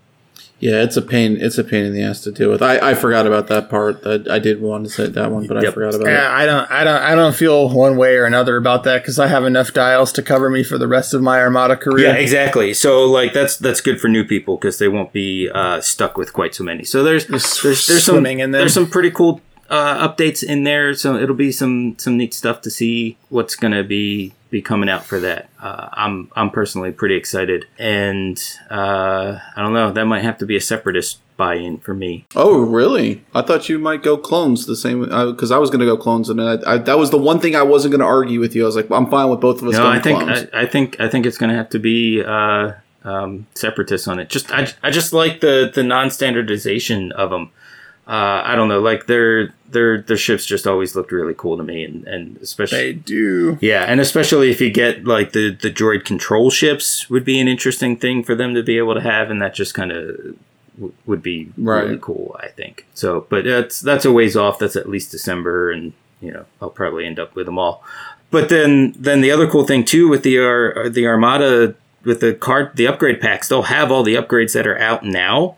[0.60, 1.38] Yeah, it's a pain.
[1.40, 2.64] It's a pain in the ass to deal with.
[2.64, 4.02] I, I forgot about that part.
[4.02, 6.12] That I did want to say that one, but I forgot about it.
[6.14, 9.20] Yeah, I don't, I don't, I don't feel one way or another about that because
[9.20, 12.08] I have enough dials to cover me for the rest of my Armada career.
[12.08, 12.74] Yeah, exactly.
[12.74, 16.34] So like that's that's good for new people because they won't be uh, stuck with
[16.34, 16.84] quite so many.
[16.84, 18.52] So there's Just there's there's some in them.
[18.52, 20.96] there's some pretty cool uh, updates in there.
[20.96, 25.06] So it'll be some some neat stuff to see what's gonna be be coming out
[25.06, 25.50] for that.
[25.62, 30.46] Uh, I'm I'm personally pretty excited, and uh, I don't know that might have to
[30.46, 32.26] be a separatist buy-in for me.
[32.36, 33.24] Oh, really?
[33.34, 36.30] I thought you might go clones the same because I was going to go clones,
[36.30, 38.64] and I, I, that was the one thing I wasn't going to argue with you.
[38.64, 40.48] I was like, I'm fine with both of us No, going I think clones.
[40.54, 42.74] I, I think I think it's going to have to be uh,
[43.04, 44.30] um, separatists on it.
[44.30, 47.52] Just I, I just like the the non standardization of them.
[48.08, 51.64] Uh, I don't know, like their their their ships just always looked really cool to
[51.64, 53.58] me, and and especially They do.
[53.60, 57.50] yeah, and especially if you get like the the droid control ships would be an
[57.50, 60.16] interesting thing for them to be able to have, and that just kind of
[60.78, 62.86] w- would be really cool, I think.
[62.94, 64.58] So, but that's that's a ways off.
[64.58, 65.92] That's at least December, and
[66.22, 67.84] you know I'll probably end up with them all.
[68.32, 72.34] But then then the other cool thing too with the Ar- the Armada with the
[72.34, 75.58] card the upgrade packs, they'll have all the upgrades that are out now.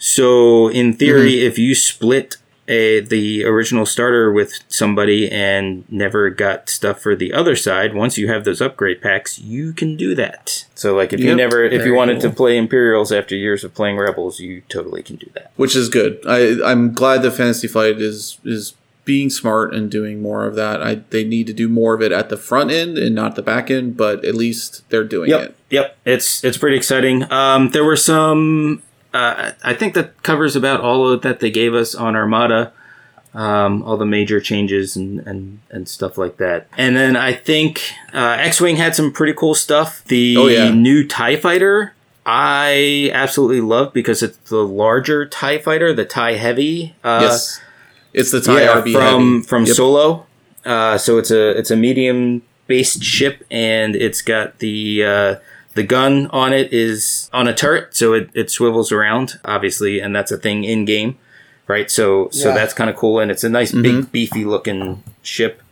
[0.00, 2.36] So in theory, if you split
[2.66, 8.16] a, the original starter with somebody and never got stuff for the other side, once
[8.16, 10.64] you have those upgrade packs, you can do that.
[10.74, 13.98] So like if you never if you wanted to play Imperials after years of playing
[13.98, 15.50] Rebels, you totally can do that.
[15.56, 16.20] which is good.
[16.26, 18.74] I I'm glad that Fantasy Flight is is
[19.04, 20.80] being smart and doing more of that.
[20.82, 23.42] I they need to do more of it at the front end and not the
[23.42, 25.56] back end, but at least they're doing Yep, it.
[25.70, 25.96] yep.
[26.06, 27.30] It's it's pretty exciting.
[27.30, 28.82] Um, there were some.
[29.12, 32.72] Uh, I think that covers about all of that they gave us on Armada.
[33.32, 36.66] Um, all the major changes and, and, and stuff like that.
[36.76, 37.80] And then I think
[38.12, 40.02] uh, X Wing had some pretty cool stuff.
[40.06, 40.70] The Oh, yeah.
[40.72, 41.94] new TIE fighter,
[42.26, 46.96] I absolutely love because it's the larger TIE fighter, the TIE Heavy.
[47.04, 47.60] Uh, yes,
[48.12, 49.46] it's the tie yeah, RB from heavy.
[49.46, 49.76] from Yep.
[49.76, 50.26] Solo.
[50.64, 55.34] Uh, so it's a it's a medium based ship, and it's got the uh,
[55.74, 60.14] the gun on it is on a turret, so it, it swivels around, obviously, and
[60.14, 61.16] that's a thing in game,
[61.66, 61.90] right?
[61.90, 62.54] So so Yeah.
[62.54, 63.82] that's kind of cool, and it's a nice Mm-hmm.
[63.82, 65.62] big beefy looking ship.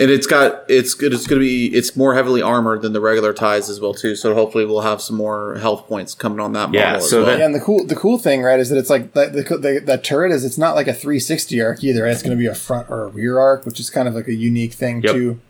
[0.00, 1.12] and it's got it's good.
[1.12, 4.14] It's going to be it's more heavily armored than the regular ties as well too.
[4.14, 6.80] So hopefully we'll have some more health points coming on that model.
[6.80, 7.26] Yeah, as so well.
[7.26, 9.58] that- Yeah, and the cool the cool thing, right, is that it's like the, the,
[9.58, 12.04] the that turret is it's not like a 360 arc either.
[12.04, 12.12] Right?
[12.12, 14.28] It's going to be a front or a rear arc, which is kind of like
[14.28, 15.12] a unique thing Yep.
[15.12, 15.40] too.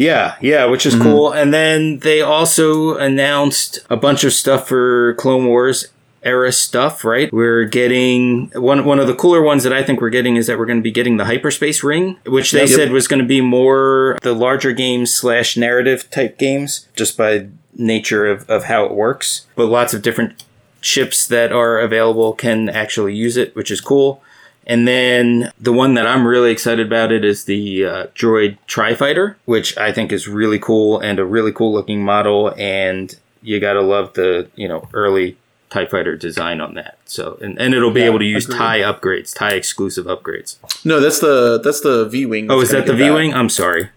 [0.00, 1.02] Yeah, yeah, which is mm-hmm.
[1.02, 1.32] cool.
[1.32, 5.88] And then they also announced a bunch of stuff for Clone Wars
[6.22, 7.30] era stuff, right?
[7.30, 10.58] We're getting one one of the cooler ones that I think we're getting is that
[10.58, 12.68] we're going to be getting the hyperspace ring, which they Yep.
[12.70, 17.48] said was going to be more the larger games slash narrative type games, just by
[17.76, 19.46] nature of, of how it works.
[19.54, 20.44] But lots of different
[20.80, 24.22] ships that are available can actually use it, which is cool.
[24.70, 29.36] And then the one that I'm really excited about it is the uh, Droid Tri-Fighter,
[29.44, 32.54] which I think is really cool and a really cool looking model.
[32.56, 33.12] And
[33.42, 35.36] you gotta love the you know early
[35.70, 36.98] Tie Fighter design on that.
[37.04, 38.58] So and, and it'll be Yeah, able to use agreed.
[38.58, 40.56] Tie upgrades, Tie exclusive upgrades.
[40.84, 42.50] no, that's the that's the V wing.
[42.50, 43.34] Oh, is that the V wing?
[43.34, 43.90] I'm sorry.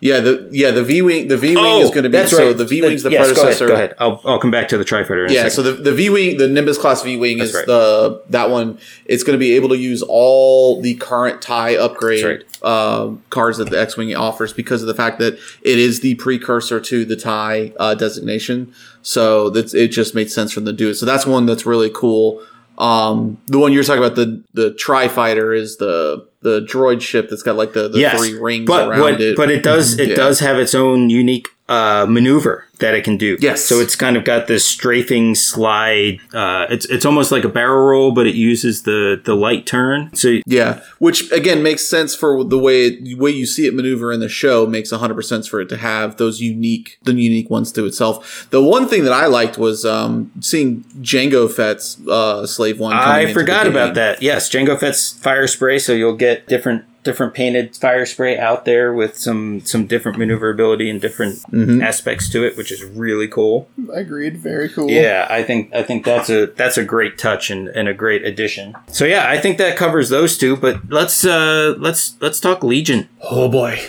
[0.00, 2.30] Yeah, the yeah the V wing the V wing is going to be Oh, that's
[2.30, 2.56] so right.
[2.56, 3.66] the V wing's the yes, predecessor.
[3.66, 3.90] Go ahead.
[3.98, 4.18] Go ahead.
[4.24, 5.30] I'll, I'll come back to the Tri Fighter.
[5.30, 7.66] Yeah, a so the, the V wing, the Nimbus class V wing is right.
[7.66, 8.78] the that one.
[9.04, 13.58] It's going to be able to use all the current tie upgrade That's um, cards
[13.58, 17.04] that the X wing offers because of the fact that it is the precursor to
[17.04, 18.72] the tie uh, designation.
[19.02, 19.88] So that's it.
[19.88, 20.94] Just made sense for them to do it.
[20.94, 22.42] So that's one that's really cool.
[22.80, 27.28] Um, the one you're talking about, the the Tri Fighter, is the the droid ship
[27.28, 29.36] that's got like the, the yes, three rings but around what, it.
[29.36, 30.14] But it does it Yeah.
[30.16, 33.36] does have its own unique uh, maneuver that it can do.
[33.40, 33.64] Yes.
[33.64, 36.18] So it's kind of got this strafing slide.
[36.34, 40.12] Uh, it's it's almost like a barrel roll, but it uses the the light turn.
[40.14, 44.12] So Yeah, which again makes sense for the way the way you see it maneuver
[44.12, 47.70] in the show makes 100% sense for it to have those unique the unique ones
[47.72, 48.48] to itself.
[48.50, 52.94] The one thing that I liked was um, seeing Jango Fett's uh, slave one.
[52.94, 54.22] I forgot about that.
[54.22, 58.92] Yes, Jango Fett's fire spray, so you'll get different different painted fire spray out there
[58.92, 61.82] with some some different maneuverability and different Mm-hmm.
[61.82, 63.68] aspects to it, which is really cool.
[63.92, 64.36] Agreed.
[64.36, 64.90] Very cool.
[64.90, 68.24] Yeah, I think I think that's a that's a great touch and, and a great
[68.24, 68.74] addition.
[68.88, 70.56] So yeah, I think that covers those two.
[70.56, 73.08] But let's uh let's let's talk Legion.
[73.22, 73.80] Oh boy.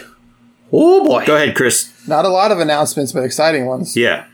[0.71, 1.25] Oh boy.
[1.25, 1.91] Go ahead, Chris.
[2.07, 3.95] Not a lot of announcements, but exciting ones.
[3.97, 4.25] Yeah.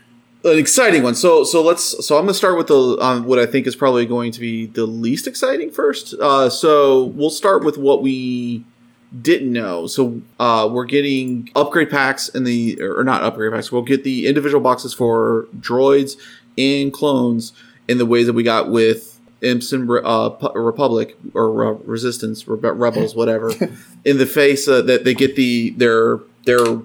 [0.48, 1.14] An exciting one.
[1.14, 4.06] So so let's so I'm gonna start with the um, what I think is probably
[4.06, 6.14] going to be the least exciting first.
[6.14, 8.64] Uh, so we'll start with what we
[9.22, 9.86] didn't know.
[9.86, 13.70] So uh, we're getting upgrade packs in the or not upgrade packs.
[13.72, 16.16] We'll get the individual boxes for droids
[16.56, 17.52] and clones
[17.86, 22.44] in the ways that we got with Imps and uh, Pu- Republic or uh, Resistance,
[22.44, 23.52] Rebe- Rebels, whatever.
[24.04, 26.80] in the face uh, that they get the their their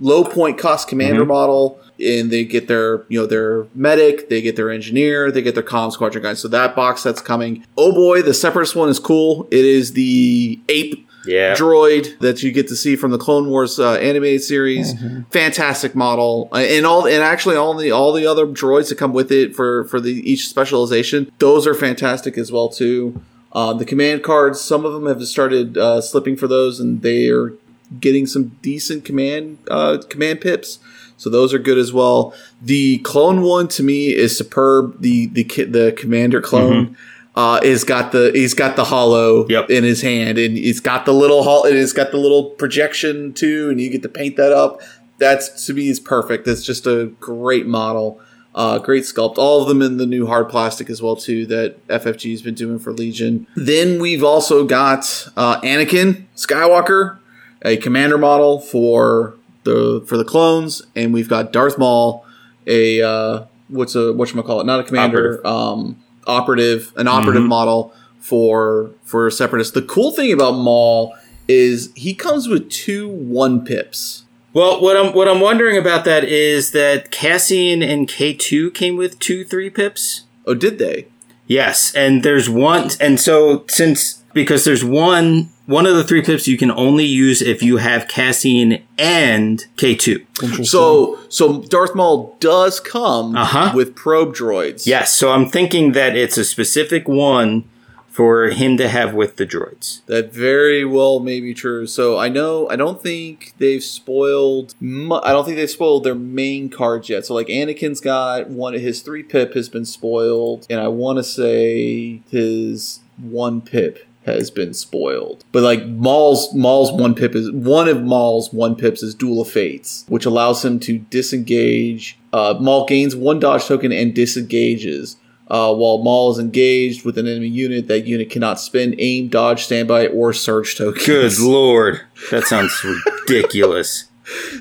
[0.00, 1.28] low point cost commander Mhm.
[1.28, 5.54] model and they get their you know their medic they get their engineer they get
[5.54, 8.98] their comm squadron guys so that box that's coming oh boy the separatist one is
[8.98, 11.54] cool it is the ape Yeah.
[11.54, 14.92] droid that you get to see from the Clone Wars uh, animated series.
[15.30, 19.12] Fantastic model, Uh, and all and actually all the all the other droids that come
[19.12, 21.30] with it for for the each specialization.
[21.38, 23.20] Those are fantastic as well too.
[23.52, 27.28] Uh, the command cards, some of them have started uh, slipping for those, and they
[27.28, 27.54] are
[28.00, 30.80] getting some decent command uh, command pips.
[31.22, 32.34] So those are good as well.
[32.60, 35.00] The clone one to me is superb.
[35.00, 36.96] The the the commander clone
[37.36, 39.70] uh, is got the he's got the hollow Yep.
[39.70, 43.32] in his hand, and he's got the little hol- and it's got the little projection
[43.34, 44.80] too, and you get to paint that up.
[45.18, 46.48] That's to me is perfect.
[46.48, 48.20] It's just a great model.
[48.54, 49.38] Uh, great sculpt.
[49.38, 52.54] All of them in the new hard plastic as well too that FFG has been
[52.54, 53.46] doing for Legion.
[53.54, 57.18] Then we've also got uh, Anakin Skywalker,
[57.64, 62.24] a commander model for the for the clones, and we've got Darth Maul,
[62.66, 64.66] a uh, what's a what call it?
[64.66, 65.46] Not a commander, Operative.
[65.46, 65.96] um,
[66.26, 67.48] operative, an operative Mhm.
[67.48, 69.72] model for for separatists.
[69.74, 71.14] The cool thing about Maul
[71.48, 74.24] is he comes with two one pips.
[74.54, 79.18] Well, what I'm what I'm wondering about that is that Cassian and K2 came with
[79.18, 80.22] two three pips.
[80.46, 81.06] Oh, did they?
[81.46, 86.48] Yes, and there's one, and so since because there's one one of the three pips
[86.48, 90.66] you can only use if you have Cassian and K2.
[90.66, 93.72] So so Darth Maul does come Uh-huh.
[93.74, 94.86] with probe droids.
[94.86, 97.64] Yes, so I'm thinking that it's a specific one
[98.08, 100.04] for him to have with the droids.
[100.04, 101.86] That very well may be true.
[101.86, 104.74] So I know I don't think they've spoiled.
[104.80, 107.24] Mu- I don't think they've spoiled their main cards yet.
[107.24, 108.74] So like Anakin's got one.
[108.74, 114.06] Of his three pip has been spoiled, and I want to say his one pip
[114.24, 115.44] has been spoiled.
[115.52, 119.50] But like Maul's Maul's one pip is one of Maul's one pips is Duel of
[119.50, 122.18] Fates, which allows him to disengage.
[122.32, 125.16] Uh, Maul gains one dodge token and disengages.
[125.48, 129.64] Uh, while Maul is engaged with an enemy unit, that unit cannot spend aim, dodge,
[129.64, 131.04] standby, or surge tokens.
[131.04, 132.00] Good lord,
[132.30, 132.82] that sounds
[133.28, 134.08] ridiculous.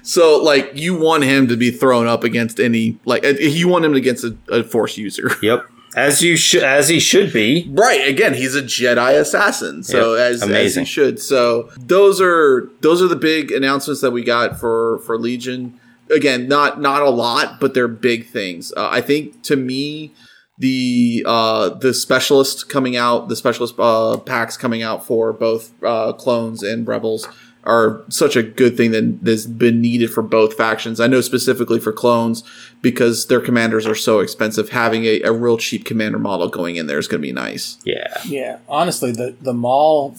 [0.04, 3.86] So, like, you want him to be thrown up against any, like, uh, you want
[3.86, 5.32] him against a, a Force user.
[5.42, 5.66] Yep,
[5.96, 7.68] as you should, as he should be.
[7.72, 8.08] Right.
[8.08, 10.32] Again, he's a Jedi assassin, so Yep.
[10.32, 11.20] as, as he should.
[11.20, 15.80] So those are those are the big announcements that we got for for Legion.
[16.10, 18.74] Again, not not a lot, but they're big things.
[18.76, 20.12] Uh, I think to me,
[20.58, 26.14] the uh, the specialist coming out, the specialist uh, packs coming out for both uh,
[26.14, 27.28] clones and rebels
[27.64, 31.00] are such a good thing that has been needed for both factions.
[31.00, 32.44] I know specifically for clones
[32.82, 34.70] because their commanders are so expensive.
[34.70, 37.78] Having a, a real cheap commander model going in there is going to be nice.
[37.84, 40.16] Yeah, yeah, honestly, the the Maul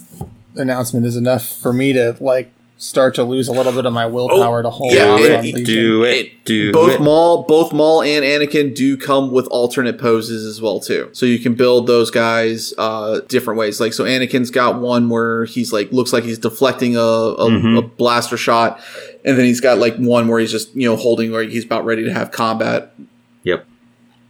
[0.54, 2.52] announcement is enough for me to like
[2.82, 5.44] start to lose a little bit of my willpower to hold yeah, off it- on
[5.44, 7.00] it- do it, do both it.
[7.00, 11.08] Maul, both Maul and Anakin do come with alternate poses as well too.
[11.12, 13.80] So you can build those guys uh, different ways.
[13.80, 17.78] Like so, Anakin's got one where he's like looks like he's deflecting a, a, Mhm.
[17.78, 18.80] a blaster shot,
[19.24, 21.84] and then he's got like one where he's just you know holding where he's about
[21.84, 22.92] ready to have combat.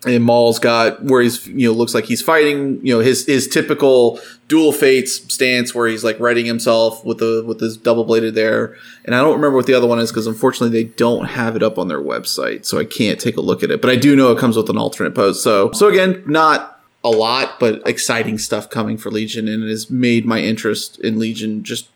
[0.04, 3.46] And Maul's got where he's you know looks like he's fighting you know his his
[3.46, 4.18] typical
[4.48, 8.76] duel fates stance where he's like readying himself with the with his double bladed there.
[9.04, 11.62] And I don't remember what the other one is because unfortunately they don't have it
[11.62, 13.80] up on their website, so I can't take a look at it.
[13.80, 15.42] But I do know it comes with an alternate pose.
[15.42, 19.90] So so again, not a lot, but exciting stuff coming for Legion, and it has
[19.90, 21.88] made my interest in Legion just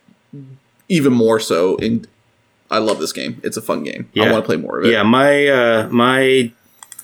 [0.89, 1.77] even more so.
[1.79, 2.07] And
[2.71, 4.09] I love this game; it's a fun game.
[4.17, 4.93] I want to play more of it.
[4.93, 6.53] Yeah, my uh, my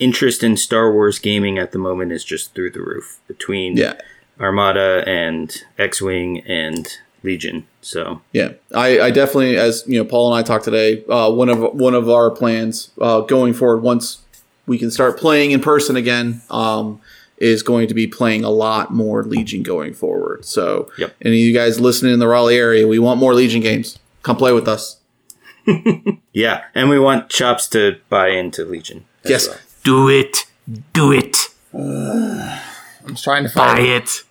[0.02, 3.94] interest in Star Wars gaming at the moment is just through the roof between yeah.
[4.40, 6.88] Armada and X Wing and
[7.22, 7.66] Legion.
[7.80, 11.04] So Yeah, I, I definitely, as you know, Paul and I talked today.
[11.08, 14.22] Uh, one of one of our plans uh, going forward, once
[14.66, 17.00] we can start playing in person again, um,
[17.36, 20.44] is going to be playing a lot more Legion going forward.
[20.44, 21.14] So, Yep.
[21.22, 23.98] any of you guys listening in the Raleigh area, we want more Legion games.
[24.22, 24.98] Come play with us.
[26.34, 29.04] Yeah, and we want Chops to buy into Legion.
[29.24, 29.48] Yes.
[29.48, 29.58] well.
[29.84, 30.46] Do it.
[30.92, 31.36] Do it.
[31.74, 34.22] I'm trying to Buy it.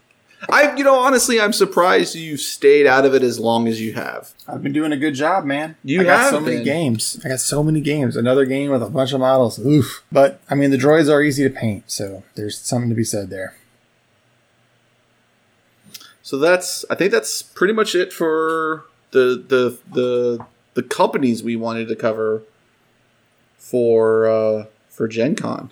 [0.49, 3.94] I, you know, honestly, I'm surprised you stayed out of it as long as you
[3.94, 4.34] have.
[4.48, 5.76] I've been doing a good job, man.
[5.84, 6.65] You I got have so many been.
[6.65, 7.22] games.
[7.23, 8.15] I got so many games.
[8.15, 9.60] Another game with a bunch of models.
[9.64, 10.03] Oof.
[10.11, 13.30] But I mean, the droids are easy to paint, so there's something to be said
[13.30, 13.56] there.
[16.23, 21.56] So that's, I think that's pretty much it for the the the the companies we
[21.56, 22.44] wanted to cover
[23.57, 25.72] for uh for Gen Con.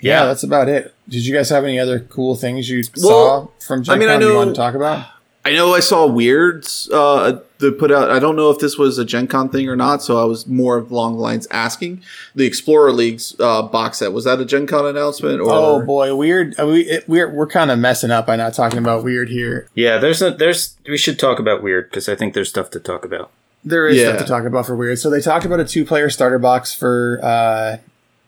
[0.00, 0.94] Yeah, that's about it.
[1.08, 4.08] Did you guys have any other cool things you Well, saw from Gen I mean,
[4.08, 5.06] I Con you know- want to talk about?
[5.44, 8.12] I know I saw Wyrd's uh, they put out.
[8.12, 10.46] I don't know if this was a Gen Con thing or not, so I was
[10.46, 12.00] more along the lines asking.
[12.36, 15.40] The Explorer League's uh, box set was that a Gen Con announcement?
[15.40, 16.60] Or Oh boy, Wyrd.
[16.60, 19.66] uh, We it, we're we're kind of messing up by not talking about Wyrd here.
[19.74, 22.78] Yeah, there's a there's we should talk about Wyrd because I think there's stuff to
[22.78, 23.32] talk about.
[23.64, 24.10] There is Yeah.
[24.14, 24.98] stuff to talk about for Wyrd.
[24.98, 27.78] So they talked about a two-player starter box for uh,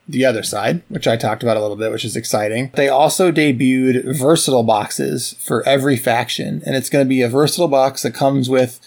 [0.06, 2.70] the other side, which I talked about a little bit, which is exciting.
[2.74, 7.68] They also debuted versatile boxes for every faction, and it's going to be a versatile
[7.68, 8.80] box that comes with.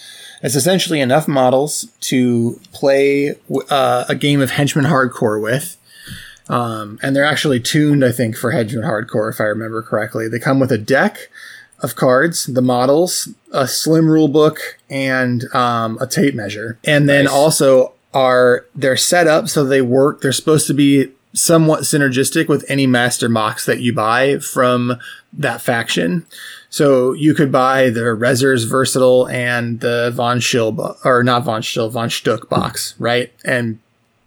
[0.44, 3.36] It's essentially enough models to play
[3.70, 5.78] uh, a game of Henchman Hardcore with.
[6.50, 10.30] Um, and they're actually tuned, I think, for Henchman Hardcore, if I remember correctly.
[10.30, 11.30] They come with a deck
[11.80, 16.78] of cards, the models, a slim rule book, and um, a tape measure.
[16.86, 17.34] And then Nice.
[17.34, 20.22] also are they're set up so they work.
[20.22, 24.98] They're supposed to be somewhat synergistic with any master box that you buy from
[25.32, 26.26] that faction.
[26.72, 31.92] So you could buy the Rezzers Versatile and the Von Schill, or not Von Schill,
[31.92, 33.32] Von Schtook box, right?
[33.46, 33.78] And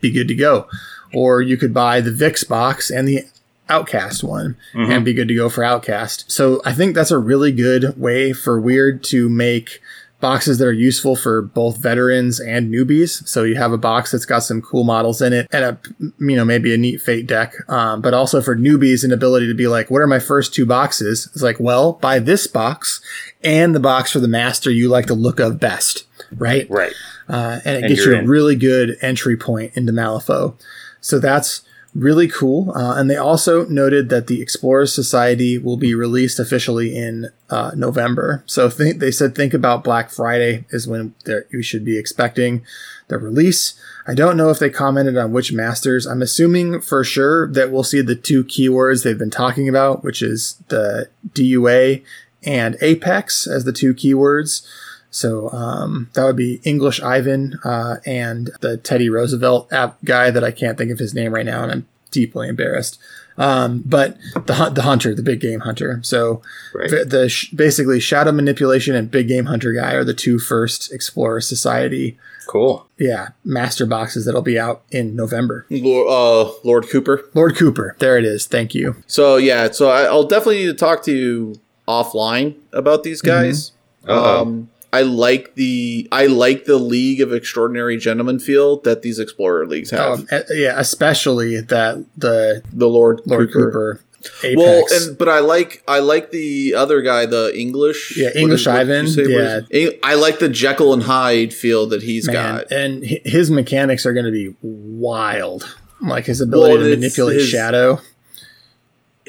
[0.00, 0.68] be good to go.
[1.12, 3.24] Or you could buy the Vix box and the
[3.68, 4.90] Outcast one mm-hmm.
[4.90, 6.30] and be good to go for Outcast.
[6.30, 9.80] So I think that's a really good way for Weird to make
[10.20, 13.26] boxes that are useful for both veterans and newbies.
[13.26, 16.36] So you have a box that's got some cool models in it and a, you
[16.36, 17.52] know, maybe a neat fate deck.
[17.68, 20.66] Um, but also for newbies, an ability to be like, what are my first two
[20.66, 21.28] boxes?
[21.32, 23.00] It's like, well, buy this box
[23.42, 26.06] and the box for the master you like the look of best.
[26.36, 26.92] Right Right.
[27.28, 28.28] uh, and it And gets you a in.
[28.28, 30.54] really good entry point into Malifaux.
[31.00, 31.62] So that's
[31.94, 32.70] really cool.
[32.72, 37.72] Uh, and they also noted that the Explorers Society will be released officially in uh,
[37.74, 38.42] November.
[38.46, 41.14] So think, they said think about Black Friday is when
[41.50, 42.64] you should be expecting
[43.08, 43.74] the release.
[44.06, 46.06] I don't know if they commented on which masters.
[46.06, 50.22] I'm assuming for sure that we'll see the two keywords they've been talking about, which
[50.22, 52.02] is the DUA
[52.44, 54.66] and Apex as the two keywords.
[55.10, 60.44] So um, that would be English Ivan uh, and the Teddy Roosevelt app guy that
[60.44, 62.98] I can't think of his name right now, and I'm deeply embarrassed.
[63.38, 66.00] Um, but the hunt, the hunter, the big game hunter.
[66.02, 66.42] So
[66.74, 66.90] Right.
[66.90, 70.92] the, the sh- basically shadow manipulation and big game hunter guy are the two first
[70.92, 72.86] Explorer Society, Cool.
[72.98, 75.64] yeah, master boxes that'll be out in November.
[75.70, 77.24] Lord, uh, Lord Cooper.
[77.32, 78.46] Lord Cooper, there it is.
[78.46, 78.96] Thank you.
[79.06, 81.54] So yeah, so I, I'll definitely need to talk to you
[81.88, 83.72] offline about these guys.
[84.06, 84.42] Uh-oh.
[84.42, 89.66] Um, I like the I like the League of Extraordinary Gentlemen feel that these Explorer
[89.66, 90.20] leagues have.
[90.20, 93.70] Um, yeah, especially that the the Lord, Lord Cooper.
[93.70, 94.04] Cooper,
[94.42, 94.56] Apex.
[94.58, 98.16] Well, and but I like I like the other guy, the English.
[98.16, 101.86] Yeah, English is- what did you Ivan, is- I like the Jekyll and Hyde feel
[101.86, 102.72] that he's Man, got.
[102.72, 105.76] and his mechanics are going to be wild.
[106.02, 108.00] Like his ability Well, to manipulate his- shadow.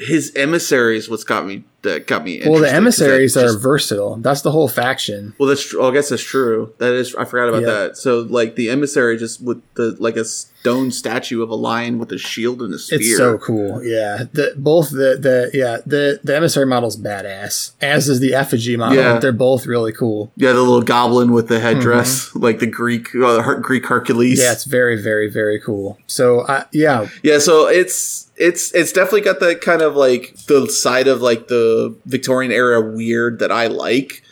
[0.06, 2.40] His emissaries, what's got me that got me.
[2.44, 4.16] Well, the interested, 'cause that emissaries are just- versatile.
[4.16, 5.34] That's the whole faction.
[5.38, 5.74] Well, that's.
[5.74, 6.72] I guess that's true.
[6.78, 7.14] That is.
[7.14, 7.68] I forgot about Yeah.
[7.68, 7.96] that.
[7.96, 10.24] So, like the emissary, just with the like a
[10.62, 13.00] stone statue of a lion with a shield and a spear.
[13.00, 13.82] It's so cool.
[13.84, 17.72] Yeah, the both the the yeah the the emissary model's badass.
[17.80, 18.96] As is the effigy model.
[18.96, 19.18] Yeah.
[19.18, 20.30] They're both really cool.
[20.36, 24.38] yeah, the little goblin with the headdress, like the Greek uh, Her- Greek Hercules.
[24.38, 24.46] Mm-hmm.
[24.46, 25.98] Yeah, it's very very very cool.
[26.06, 30.68] So uh, yeah, Yeah, so it's it's it's definitely got that kind of like the
[30.68, 34.22] side of like the Victorian era weird that I like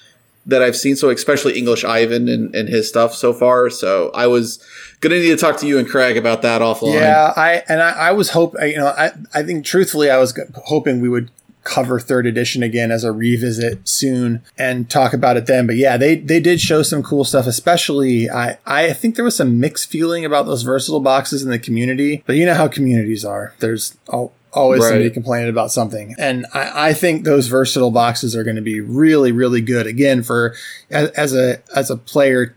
[0.47, 0.95] that I've seen.
[0.95, 3.69] So especially English Ivan and, and his stuff so far.
[3.69, 4.65] So I was
[5.01, 6.95] gonna need to talk to you and Craig about that offline.
[6.95, 10.39] Yeah, I and I, I was hope you know I I think truthfully I was
[10.67, 11.31] hoping we would
[11.63, 15.67] cover third edition again as a revisit soon and talk about it then.
[15.67, 17.47] But yeah, they they did show some cool stuff.
[17.47, 21.59] Especially I I think there was some mixed feeling about those versatile boxes in the
[21.59, 22.23] community.
[22.27, 23.55] But you know how communities are.
[23.59, 25.13] There's al- always somebody Right.
[25.15, 29.31] complaining about something, and I, I think those versatile boxes are going to be really
[29.31, 30.55] really good again for
[30.91, 32.55] as, as a as a player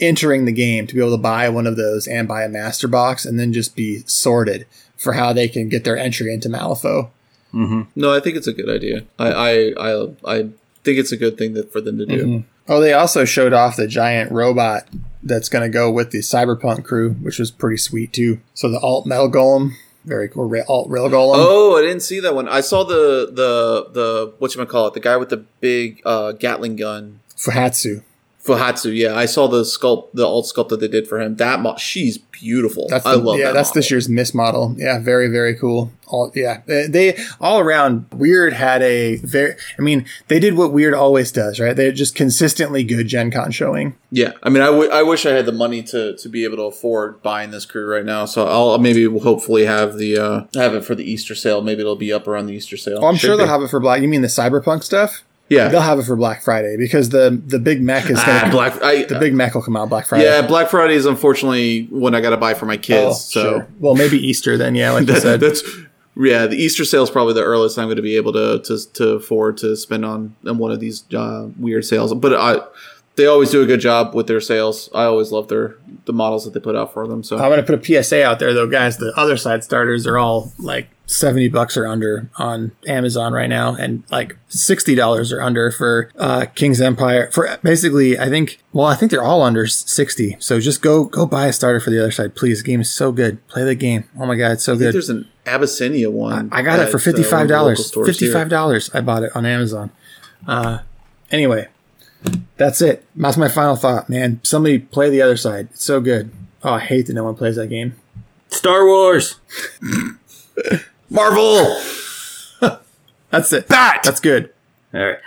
[0.00, 2.88] entering the game to be able to buy one of those and buy a master
[2.88, 4.66] box and then just be sorted
[4.96, 7.10] for how they can get their entry into Malifaux.
[7.52, 9.04] No, I think it's a good idea.
[9.18, 10.36] I I I, I
[10.84, 12.44] think it's a good thing that for them to do.
[12.68, 14.84] Oh, they also showed off the giant robot
[15.24, 18.40] that's going to go with the Cyberpunk crew, which was pretty sweet too.
[18.54, 19.72] So the alt metal golem,
[20.04, 20.48] very cool.
[20.48, 21.34] Ra- alt rail golem.
[21.36, 22.48] Oh, I didn't see that one.
[22.48, 26.32] I saw the the the what you call it, the guy with the big uh,
[26.32, 27.20] Gatling gun.
[27.36, 28.04] Fuhatsu.
[28.44, 31.36] Fuhatsu, yeah, I saw the sculpt, the alt sculpt that they did for him.
[31.36, 32.86] That mo- she's beautiful.
[32.88, 33.52] That's I the, love yeah, that.
[33.52, 33.78] that's model.
[33.80, 34.74] this year's Miss model.
[34.78, 35.92] Yeah, very very cool.
[36.06, 38.08] All yeah, they, all around.
[38.10, 39.54] Wyrd had a very.
[39.78, 41.76] I mean, they did what Wyrd always does, right?
[41.76, 43.94] They're just consistently good Gen Con showing.
[44.10, 46.56] Yeah, I mean, I, w- I wish I had the money to, to be able
[46.56, 48.24] to afford buying this crew right now.
[48.24, 51.60] So I'll maybe hopefully have the uh, have it for the Easter sale.
[51.60, 53.00] Maybe it'll be up around the Easter sale.
[53.02, 54.00] Oh, I'm Should sure they'll have it for Black.
[54.00, 55.22] You mean the Cyberpunk stuff?
[55.50, 58.52] Yeah, They'll have it for Black Friday because the the big Mac is ah, gonna
[58.52, 58.80] Black.
[58.82, 60.24] I, the big mech will come out Black Friday.
[60.24, 63.10] yeah, Black Friday is unfortunately when I got to buy for my kids.
[63.10, 63.68] Oh, so sure.
[63.80, 64.76] Well, maybe Easter then.
[64.76, 65.40] Yeah, like you said.
[65.40, 65.64] that's
[66.16, 66.46] yeah.
[66.46, 69.08] The Easter sale is probably the earliest I'm going to be able to to, to
[69.14, 72.14] afford to spend on on one of these uh, Wyrd sales.
[72.14, 72.60] But I,
[73.16, 74.88] they always do a good job with their sales.
[74.94, 77.24] I always love their the models that they put out for them.
[77.24, 78.98] So I'm gonna put a PSA out there though, guys.
[78.98, 83.74] The other side starters are all like seventy bucks or under on Amazon right now,
[83.74, 87.30] and like sixty dollars or under for uh, King's Empire.
[87.32, 88.58] For basically, I think.
[88.72, 90.36] Well, I think they're all under sixty.
[90.38, 92.62] So just go go buy a starter for the other side, please.
[92.62, 93.46] The game is so good.
[93.48, 94.04] Play the game.
[94.18, 94.94] Oh my god, it's so I think good.
[94.94, 96.48] there's an Abyssinia one.
[96.52, 97.86] I got it for at, uh, fifty five one of the local dollars.
[97.86, 98.34] stores Fifty here.
[98.34, 98.90] five dollars.
[98.94, 99.90] I bought it on Amazon.
[100.46, 100.78] Uh,
[101.30, 101.68] anyway,
[102.56, 103.04] that's it.
[103.16, 104.40] That's my final thought, man.
[104.44, 105.68] Somebody play the other side.
[105.72, 106.30] It's so good.
[106.62, 107.94] Oh, I hate that no one plays that game.
[108.48, 109.36] Star Wars.
[111.10, 111.80] Marvel.
[113.30, 113.68] That's it.
[113.68, 114.00] That!
[114.04, 114.52] That's good.
[114.94, 115.18] All right.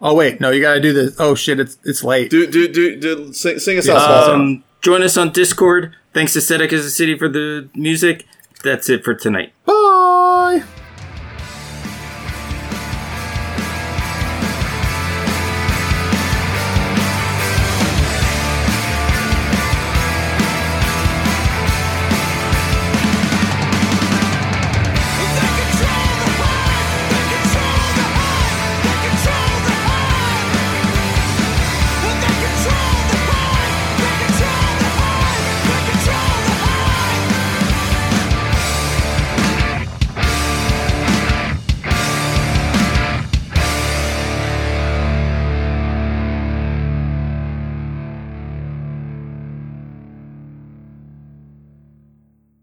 [0.00, 1.16] Oh wait, no, you gotta do this.
[1.18, 2.30] Oh shit, it's it's late.
[2.30, 4.30] Do do do do sing, sing us out.
[4.30, 5.94] Um, join us on Discord.
[6.12, 8.26] Thanks to Static as a City for the music.
[8.62, 9.52] That's it for tonight.